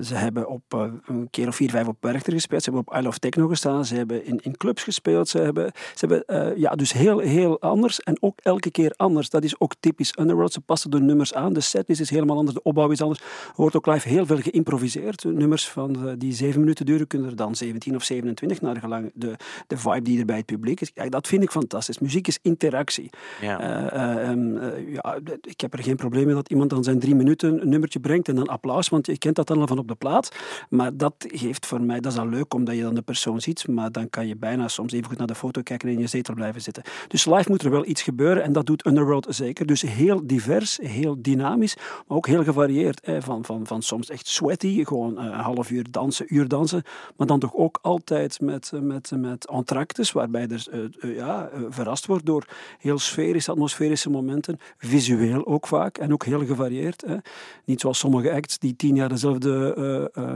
[0.00, 2.62] ze hebben op een keer of vier, vijf op Werchter gespeeld.
[2.62, 3.84] Ze hebben op I Love Techno gestaan.
[3.84, 5.28] Ze hebben in, in clubs gespeeld.
[5.28, 8.00] Ze hebben, ze hebben ja, dus heel, heel anders.
[8.00, 9.30] En ook elke keer anders.
[9.30, 10.52] Dat is ook typisch Underworld.
[10.52, 11.52] Ze passen de nummers aan.
[11.52, 12.56] De setlist is helemaal anders.
[12.56, 13.20] De opbouw is anders.
[13.20, 15.24] Er wordt ook live heel veel geïmproviseerd.
[15.24, 19.36] Nummers van die zeven minuten duren, kunnen er dan 17 of 27, naar gelang de,
[19.66, 20.90] de vibe die er bij het publiek is.
[20.94, 21.98] Ja, dat vind ik fantastisch.
[21.98, 23.10] Muziek is interactie.
[23.40, 23.92] Ja.
[23.92, 27.62] Uh, uh, ja, ik heb er geen probleem mee dat iemand dan zijn drie minuten
[27.62, 29.94] een nummertje brengt en dan applaus, want je kent dat dan al van op de
[29.94, 30.36] plaat.
[30.68, 33.68] Maar dat geeft voor mij, dat is al leuk omdat je dan de persoon ziet,
[33.68, 36.06] maar dan kan je bijna soms even goed naar de foto kijken en in je
[36.06, 36.82] zetel blijven zitten.
[37.08, 39.66] Dus live moet er wel iets gebeuren en dat doet Underworld zeker.
[39.66, 43.00] Dus heel divers, heel dynamisch, maar ook heel gevarieerd.
[43.06, 43.22] Hè.
[43.22, 46.82] Van, van, van soms echt sweaty, gewoon uh, half uur dansen, uur dansen,
[47.16, 50.66] maar dan toch ook altijd met, met, met entractes, waarbij er
[51.00, 52.46] uh, ja, verrast wordt door
[52.78, 57.04] heel sferische, atmosferische momenten, visueel ook vaak, en ook heel gevarieerd.
[57.06, 57.16] Hè.
[57.64, 59.52] Niet zoals sommige acts die tien jaar dezelfde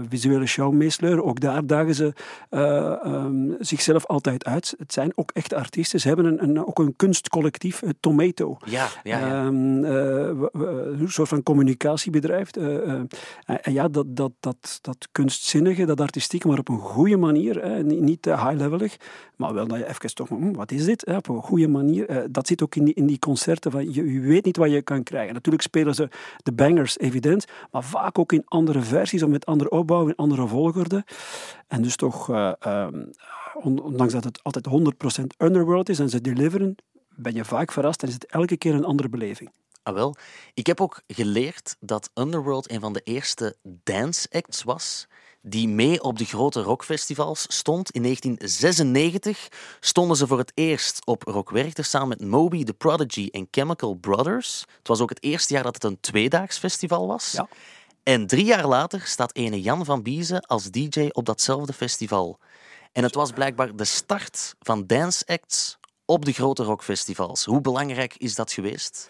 [0.08, 2.12] visuele show meesleuren, ook daar dagen ze
[2.50, 4.74] um, zichzelf altijd uit.
[4.78, 8.56] Het zijn ook echte artiesten, ze hebben een, een ook een kunstcollectief, Tomato.
[8.64, 9.44] Ja, ja, ja.
[9.44, 12.50] Um, een soort van communicatiebedrijf.
[12.50, 17.62] en ja, dat, dat, dat, dat kunstzinnige, dat artistieke, maar op een goede manier.
[17.62, 17.82] Hè.
[17.82, 18.96] Niet te high-levelig,
[19.36, 21.04] maar wel dat je even toch, hm, wat is dit?
[21.06, 22.08] Hè, op een goede manier.
[22.08, 23.70] Eh, dat zit ook in die, in die concerten.
[23.70, 25.34] Van, je, je weet niet wat je kan krijgen.
[25.34, 26.08] Natuurlijk spelen ze
[26.42, 30.46] de bangers, evident, maar vaak ook in andere versies of met andere opbouw, in andere
[30.46, 31.04] volgorde.
[31.66, 32.52] En dus toch, uh,
[33.62, 36.76] ondanks dat het altijd 100% underworld is en ze deliveren,
[37.08, 39.50] ben je vaak verrast en is het elke keer een andere beleving.
[39.88, 40.16] Ah, wel.
[40.54, 45.06] Ik heb ook geleerd dat Underworld een van de eerste dance acts was
[45.42, 47.90] die mee op de grote rockfestivals stond.
[47.90, 49.48] In 1996
[49.80, 53.94] stonden ze voor het eerst op Rock Werchter samen met Moby, The Prodigy en Chemical
[53.94, 54.64] Brothers.
[54.78, 57.32] Het was ook het eerste jaar dat het een tweedaags festival was.
[57.32, 57.48] Ja.
[58.02, 62.38] En drie jaar later staat ene Jan van Biezen als DJ op datzelfde festival.
[62.92, 67.44] En het was blijkbaar de start van dance acts op de grote rockfestivals.
[67.44, 69.08] Hoe belangrijk is dat geweest?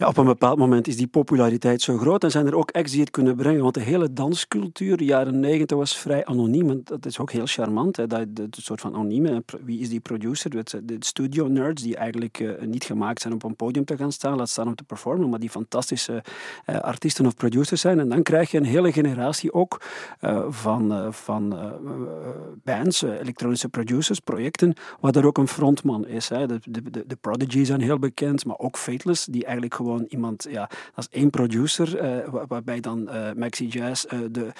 [0.00, 2.92] Ja, op een bepaald moment is die populariteit zo groot en zijn er ook acts
[2.92, 3.62] die het kunnen brengen.
[3.62, 6.80] Want de hele danscultuur, de jaren negentig, was vrij anoniem.
[6.84, 9.44] Dat is ook heel charmant, dat, soort van anonieme.
[9.64, 10.50] Wie is die producer?
[10.50, 14.12] De studio nerds die eigenlijk uh, niet gemaakt zijn om op een podium te gaan
[14.12, 16.22] staan, laat staan om te performen, maar die fantastische
[16.66, 18.00] uh, artiesten of producers zijn.
[18.00, 19.82] En dan krijg je een hele generatie ook
[20.20, 21.58] uh, van, van
[22.64, 26.28] bands, elektronische producers, projecten, waar er ook een frontman is.
[26.28, 26.46] Hè.
[26.46, 31.08] De, de, de, zijn heel bekend, maar ook Fateless, die eigenlijk gewoon iemand, ja, als
[31.10, 34.52] één producer, uh, waarbij dan uh, Maxi Jazz uh, de,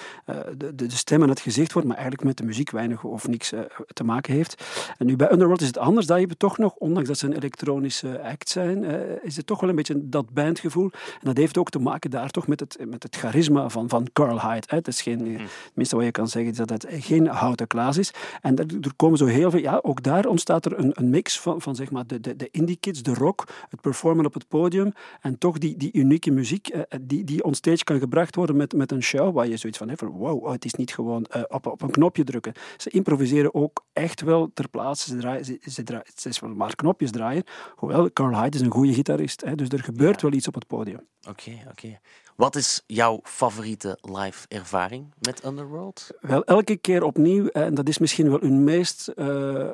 [0.57, 3.53] de, de, stem en het gezicht wordt, maar eigenlijk met de muziek weinig of niks
[3.87, 4.63] te maken heeft.
[4.97, 6.05] En nu bij Underworld is het anders.
[6.05, 8.83] Daar hebben toch nog, ondanks dat ze een elektronische act zijn,
[9.23, 10.89] is het toch wel een beetje dat bandgevoel.
[10.93, 14.07] En dat heeft ook te maken daar toch met het, met het charisma van, van
[14.13, 14.67] Carl Hyde.
[14.67, 14.77] Hè.
[14.77, 15.35] Het is geen, hmm.
[15.35, 18.13] het minste wat je kan zeggen is dat het geen houten klaas is.
[18.41, 21.39] En er, er komen zo heel veel, ja, ook daar ontstaat er een, een mix
[21.39, 24.47] van, van zeg maar de, de, de indie kids, de rock, het performen op het
[24.47, 28.55] podium en toch die, die unieke muziek eh, eh, die, die onstage kan gebracht worden
[28.55, 31.25] met, met een show waar je zoiets van hebt wow, oh, het is niet gewoon
[31.35, 32.53] uh, op, op een knopje drukken.
[32.77, 35.09] Ze improviseren ook echt wel ter plaatse.
[35.09, 37.43] Ze, draaien, ze, ze draaien, het is wel maar knopjes draaien.
[37.75, 40.67] Hoewel, Carl Hyde is een goede gitarist, hè, dus er gebeurt wel iets op het
[40.67, 41.07] podium.
[41.29, 41.99] Oké, oké.
[42.41, 46.09] Wat is jouw favoriete live ervaring met Underworld?
[46.21, 49.11] Wel, elke keer opnieuw, en dat is misschien wel hun meest.
[49.15, 49.25] Uh,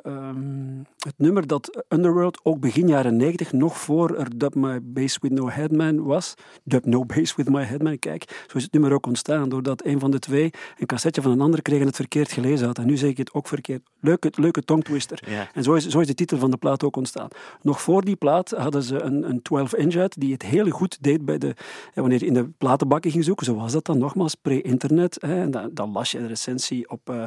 [0.04, 5.18] um, het nummer dat Underworld ook begin jaren 90, nog voor er Dub My Bass
[5.20, 6.34] With No Headman was.
[6.64, 10.00] Dub No Bass With My Headman, kijk, zo is het nummer ook ontstaan, doordat een
[10.00, 12.78] van de twee een cassetje van een ander kreeg en het verkeerd gelezen had.
[12.78, 13.82] En nu zeg ik het ook verkeerd.
[14.00, 15.22] Leuke, leuke tongtwister.
[15.26, 15.48] Ja.
[15.54, 17.28] En zo is, zo is de titel van de plaat ook ontstaan.
[17.62, 21.24] Nog voor die plaat hadden ze een, een 12-inch uit die het heel goed deed
[21.24, 21.54] bij de,
[21.94, 23.46] wanneer in de platenbakken ging zoeken.
[23.46, 25.20] Zo was dat dan nogmaals, pre-internet.
[25.50, 27.22] Dan, dan, las je de recensie op, uh,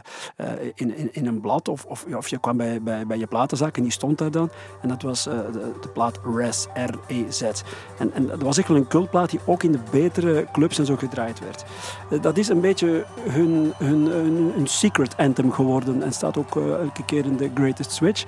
[0.76, 3.78] in, in, in, een blad of, of, of, je kwam bij, bij, bij je platenzak
[3.78, 4.50] en die stond daar dan.
[4.82, 7.42] En dat was uh, de, plaat Res, R-E-Z.
[7.98, 10.86] En, en dat was echt wel een cultplaat die ook in de betere clubs en
[10.86, 11.66] zo gedraaid werd.
[12.22, 17.26] dat is een beetje hun, hun, hun, secret anthem geworden en staat ook elke keer
[17.26, 18.26] in de Greatest Switch.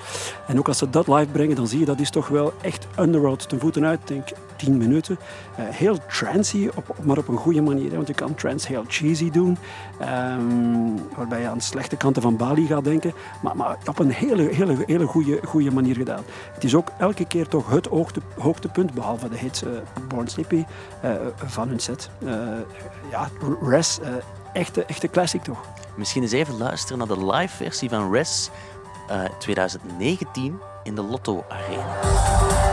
[0.48, 2.88] En ook als ze dat live brengen, dan zie je dat is toch wel echt
[3.00, 4.08] Underworld ten voeten uit.
[4.08, 5.18] Denk 10 minuten.
[5.56, 7.96] heel trancy, op, maar op een goede manier.
[7.96, 9.58] Want je kan trance heel cheesy doen,
[10.02, 14.12] um, waarbij je aan de slechte kanten van Bali gaat denken, maar, maar op een
[14.12, 16.24] hele, hele, hele goede, goede manier gedaan.
[16.54, 19.70] Het is ook elke keer toch het hoogte, hoogtepunt, behalve de hits uh,
[20.08, 20.64] Born Slippy,
[21.06, 22.10] uh, van hun set.
[22.20, 22.32] Uh,
[23.12, 23.30] ja,
[23.62, 24.00] Res,
[24.54, 25.66] echte, echte classic toch.
[25.96, 28.50] Misschien eens even luisteren naar de live versie van Res
[29.40, 32.73] 2019 in de Lotto Arena.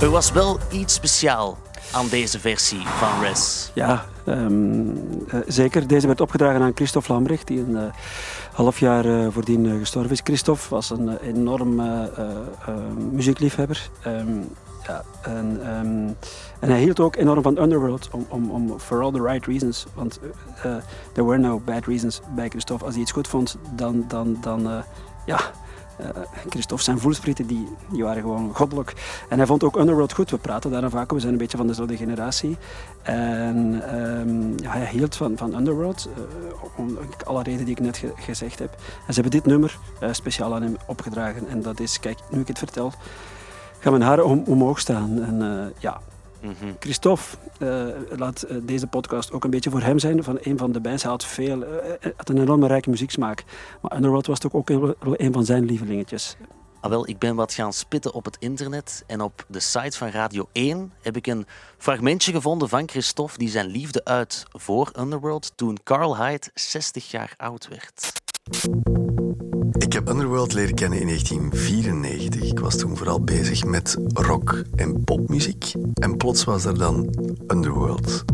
[0.00, 1.58] Er was wel iets speciaal
[1.92, 3.70] aan deze versie van Res.
[3.74, 5.86] Ja, um, uh, zeker.
[5.86, 7.82] Deze werd opgedragen aan Christophe Lambrecht, die een uh,
[8.52, 10.20] half jaar uh, voordien gestorven is.
[10.24, 11.82] Christophe was een enorm
[13.10, 13.90] muziekliefhebber.
[14.06, 14.48] Um,
[14.86, 16.16] ja, en, um,
[16.60, 19.86] en, hij hield ook enorm van Underworld, om, om, om for all the right reasons.
[19.94, 20.20] Want
[21.12, 22.84] there were no bad reasons bij Christophe.
[22.84, 24.84] Als hij iets goed vond, dan, dan, dan
[25.26, 25.40] ja,
[26.02, 28.94] uh, Christophe zijn voelsprieten, die, die waren gewoon goddelijk.
[29.28, 30.30] En hij vond ook Underworld goed.
[30.30, 32.56] We praten daar vaak we zijn een beetje van dezelfde generatie.
[33.02, 33.56] En
[33.98, 38.12] um, ja, hij hield van, van Underworld, uh, om alle redenen die ik net ge
[38.16, 38.70] gezegd heb.
[39.06, 41.48] En ze hebben dit nummer uh, speciaal aan hem opgedragen.
[41.48, 42.92] En dat is, kijk, nu ik het vertel,
[43.78, 45.22] gaan mijn haren om, omhoog staan.
[45.22, 46.00] En ja,
[46.78, 47.86] Christophe, uh,
[48.18, 50.24] laat uh, deze podcast ook een beetje voor hem zijn.
[50.24, 51.02] Van een van de bands.
[51.02, 51.66] Hij had, veel, uh,
[52.16, 53.44] had een enorme rijke muzieksmaak.
[53.80, 56.36] Maar Underworld was toch ook wel een van zijn lievelingetjes.
[56.80, 59.04] Ah, wel, ik ben wat gaan spitten op het internet.
[59.06, 61.46] En op de site van Radio 1 heb ik een
[61.78, 63.38] fragmentje gevonden van Christophe.
[63.38, 65.52] die zijn liefde uit voor Underworld.
[65.54, 68.12] toen Carl Hyde 60 jaar oud werd.
[69.80, 72.42] Ik heb Underworld leren kennen in 1994.
[72.42, 75.72] Ik was toen vooral bezig met rock en popmuziek.
[75.94, 77.14] En plots was er dan
[77.46, 78.24] Underworld.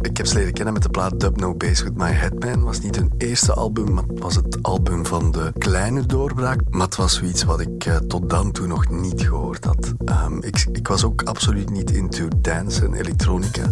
[0.00, 2.62] Ik heb ze leren kennen met de plaat Dub No Bass With My Headman.
[2.62, 6.60] was niet hun eerste album, maar het was het album van de kleine doorbraak.
[6.70, 9.92] Maar het was zoiets wat ik uh, tot dan toe nog niet gehoord had.
[10.04, 13.70] Um, ik, ik, was ook absoluut niet into dance en elektronica.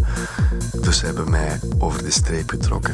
[0.81, 2.93] Dus ze hebben mij over de streep getrokken.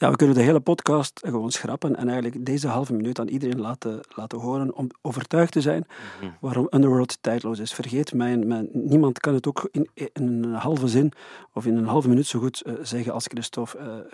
[0.00, 3.60] Ja, we kunnen de hele podcast gewoon schrappen en eigenlijk deze halve minuut aan iedereen
[3.60, 5.86] laten, laten horen om overtuigd te zijn
[6.20, 6.30] mhm.
[6.40, 7.72] waarom Underworld tijdloos is.
[7.72, 11.12] Vergeet, mijn, mijn, niemand kan het ook in, in, een halve zin
[11.52, 13.78] of in een halve minuut zo goed uh, zeggen als Christophe.
[13.78, 14.12] Uh,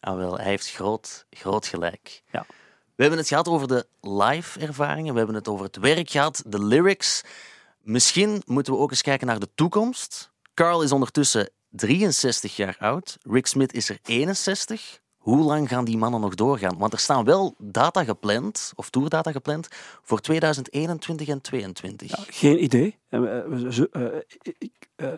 [0.00, 2.22] ah, wel, hij heeft groot, groot gelijk.
[2.30, 2.46] Ja.
[2.94, 6.42] We hebben het gehad over de live ervaringen, we hebben het over het werk gehad,
[6.46, 7.24] de lyrics.
[7.80, 10.30] Misschien moeten we ook eens kijken naar de toekomst.
[10.54, 13.18] Carl is ondertussen 63 jaar oud.
[13.22, 15.00] Rick Smith is er 61.
[15.16, 16.78] Hoe lang gaan die mannen nog doorgaan?
[16.78, 19.68] Want er staan wel data gepland, of tourdata gepland,
[20.02, 22.16] voor 2021 en 2022.
[22.16, 22.96] Ja, geen idee.
[23.70, 23.88] Ze,
[25.02, 25.08] uh,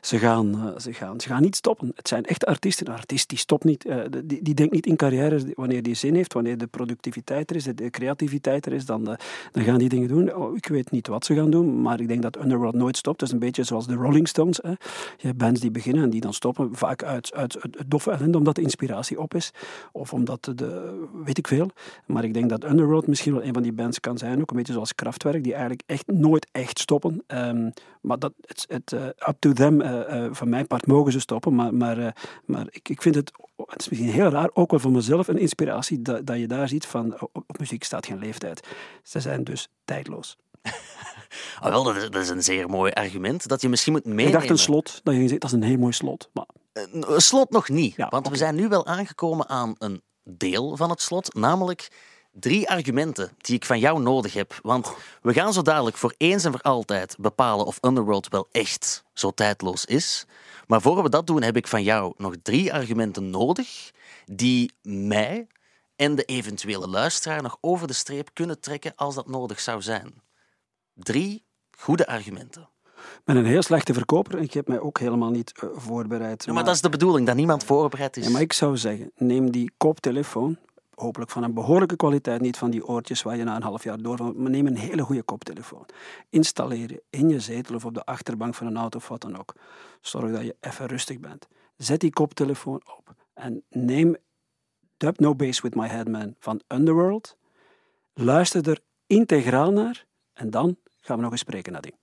[0.00, 1.92] ze, gaan, ze, gaan, ze gaan niet stoppen.
[1.94, 2.86] Het zijn echte artiesten.
[2.86, 3.86] Een artiest die stopt niet.
[4.24, 7.64] die, die denkt niet in carrière wanneer die zin heeft, wanneer de productiviteit er is,
[7.64, 10.34] de creativiteit er is, dan, dan gaan die dingen doen.
[10.34, 13.20] Oh, ik weet niet wat ze gaan doen, maar ik denk dat Underworld nooit stopt.
[13.20, 14.58] Het is een beetje zoals de Rolling Stones.
[14.62, 14.70] Hè.
[14.70, 18.38] Je hebt bands die beginnen en die dan stoppen, vaak uit, uit, uit doffe ellende,
[18.38, 19.52] omdat de inspiratie op is.
[19.92, 21.70] Of omdat de, weet ik veel.
[22.06, 24.56] Maar ik denk dat Underworld misschien wel een van die bands kan zijn, ook een
[24.56, 27.22] beetje zoals Kraftwerk, die eigenlijk echt nooit echt stoppen.
[27.46, 31.12] Um, maar dat, het, het uh, up to them, uh, uh, van mijn part mogen
[31.12, 31.54] ze stoppen.
[31.54, 34.90] Maar, maar, maar ik, ik vind het, het is misschien heel raar, ook wel voor
[34.90, 38.66] mezelf, een inspiratie dat, dat je daar ziet van op, op muziek staat geen leeftijd.
[39.02, 40.36] Ze zijn dus tijdloos.
[41.60, 44.26] ah, wel, dat is, dat is, een zeer mooi argument dat je misschien moet meenemen.
[44.26, 46.30] Ik dacht een slot, dat je zegt dat is een heel mooi slot.
[46.32, 46.46] Maar...
[46.72, 48.32] Een slot nog niet, ja, want okay.
[48.32, 51.88] we zijn nu wel aangekomen aan een deel van het slot, namelijk
[52.40, 54.58] drie argumenten die ik van jou nodig heb.
[54.62, 59.04] Want we gaan zo dadelijk voor eens en voor altijd bepalen of Underworld wel echt
[59.12, 60.26] zo tijdloos is.
[60.66, 63.90] Maar voor we dat doen, heb ik van jou nog drie argumenten nodig
[64.26, 65.46] die mij
[65.96, 70.22] en de eventuele luisteraar nog over de streep kunnen trekken als dat nodig zou zijn.
[70.94, 71.44] Drie
[71.78, 72.68] goede argumenten.
[72.98, 76.40] Ik ben een heel slechte verkoper en ik heb mij ook helemaal niet uh, voorbereid.
[76.40, 78.24] Ja, maar, maar, dat is de bedoeling, dat niemand voorbereid is.
[78.24, 80.58] Ja, maar ik zou zeggen, neem die koptelefoon,
[81.00, 84.02] hopelijk van een behoorlijke kwaliteit, niet van die oortjes waar je na een half jaar
[84.02, 84.42] door van.
[84.42, 85.86] Maar neem een hele goede koptelefoon.
[86.30, 89.38] Installeer je in je zetel of op de achterbank van een auto of wat dan
[89.38, 89.54] ook.
[90.00, 91.48] Zorg dat je even rustig bent.
[91.76, 94.16] Zet die koptelefoon op en neem
[94.96, 97.36] Dub No Bass With My Headman van Underworld.
[98.14, 101.94] Luister er integraal naar en dan gaan we nog eens spreken naar ding.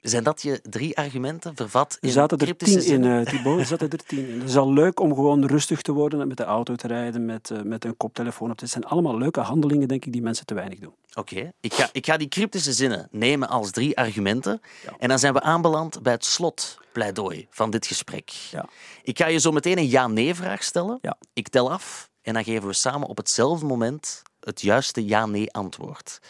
[0.00, 3.66] Zijn dat je drie argumenten vervat in zaten er tien in, uh, Thibaut.
[3.66, 4.40] Zaten er tien in.
[4.40, 7.24] Het is al leuk om gewoon rustig te worden en met de auto te rijden,
[7.24, 8.60] met, uh, met een koptelefoon op.
[8.60, 10.94] Het zijn allemaal leuke handelingen, denk ik, die mensen te weinig doen.
[11.14, 11.52] Oké, okay.
[11.60, 14.60] ik, ga, ik ga die cryptische zinnen nemen als drie argumenten.
[14.84, 14.94] Ja.
[14.98, 18.28] En dan zijn we aanbeland bij het slotpleidooi van dit gesprek.
[18.28, 18.68] Ja.
[19.02, 20.98] Ik ga je zo meteen een ja-nee-vraag stellen.
[21.02, 21.16] Ja.
[21.32, 26.20] Ik tel af en dan geven we samen op hetzelfde moment het juiste ja-nee-antwoord.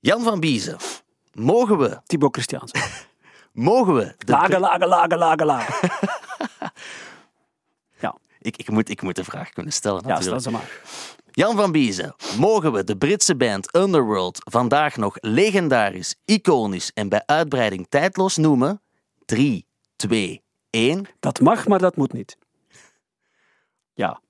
[0.00, 0.76] Jan van Biezen.
[1.32, 2.00] Mogen we...
[2.06, 2.72] Thibaut Christiaans.
[3.52, 4.14] Mogen we...
[4.18, 5.90] De lagen, lagen, lagen, lagen, lagen.
[8.00, 8.16] ja.
[8.38, 10.30] Ik, ik, moet, ik moet de vraag kunnen stellen natuurlijk.
[10.30, 10.80] Ja, stel ze maar.
[11.32, 17.22] Jan van Biezen, mogen we de Britse band Underworld vandaag nog legendarisch, iconisch en bij
[17.26, 18.82] uitbreiding tijdloos noemen?
[19.24, 19.66] 3,
[19.96, 21.06] 2, 1.
[21.20, 22.36] Dat mag, maar dat moet niet.
[23.94, 24.20] Ja.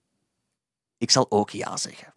[0.98, 2.12] Ik zal ook ja zeggen.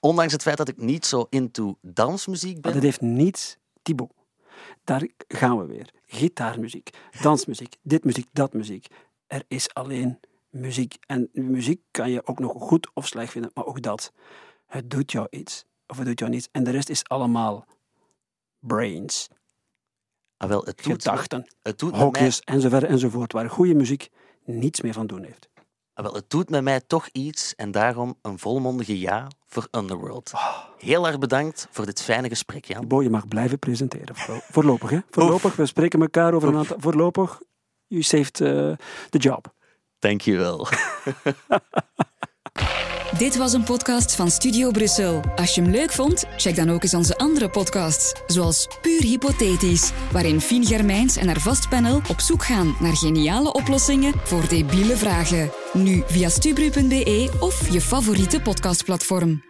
[0.00, 2.62] Ondanks het feit dat ik niet zo into dansmuziek ben.
[2.62, 4.12] Maar dat heeft niets, Thibaut.
[4.84, 5.90] Daar gaan we weer.
[6.06, 6.90] Gitaarmuziek,
[7.22, 8.86] dansmuziek, dit muziek, dat muziek.
[9.26, 10.96] Er is alleen muziek.
[11.06, 14.12] En muziek kan je ook nog goed of slecht vinden, maar ook dat.
[14.66, 16.48] Het doet jou iets, of het doet jou niets.
[16.52, 17.66] En de rest is allemaal
[18.58, 19.28] brains.
[20.36, 22.54] Ah, wel, het doet, Gedachten, het doet hokjes mij...
[22.54, 24.08] enzovoort enzovoort, waar goede muziek
[24.44, 25.48] niets meer van doen heeft.
[26.02, 30.32] Wel, het doet met mij toch iets en daarom een volmondige ja voor Underworld.
[30.78, 32.88] Heel erg bedankt voor dit fijne gesprek, Jan.
[32.88, 34.14] Bo, je mag blijven presenteren.
[34.50, 34.98] Voorlopig, hè?
[35.10, 35.56] Voorlopig.
[35.56, 36.76] We spreken elkaar over een aantal...
[36.80, 37.40] Voorlopig,
[37.86, 38.48] you saved uh,
[39.08, 39.54] the job.
[39.98, 40.66] Dankjewel.
[43.18, 45.22] Dit was een podcast van Studio Brussel.
[45.36, 49.90] Als je hem leuk vond, check dan ook eens onze andere podcasts, zoals Puur Hypothetisch,
[50.12, 55.50] waarin Fien Germijns en haar vastpanel op zoek gaan naar geniale oplossingen voor debiele vragen.
[55.72, 59.49] Nu via stubru.be of je favoriete podcastplatform.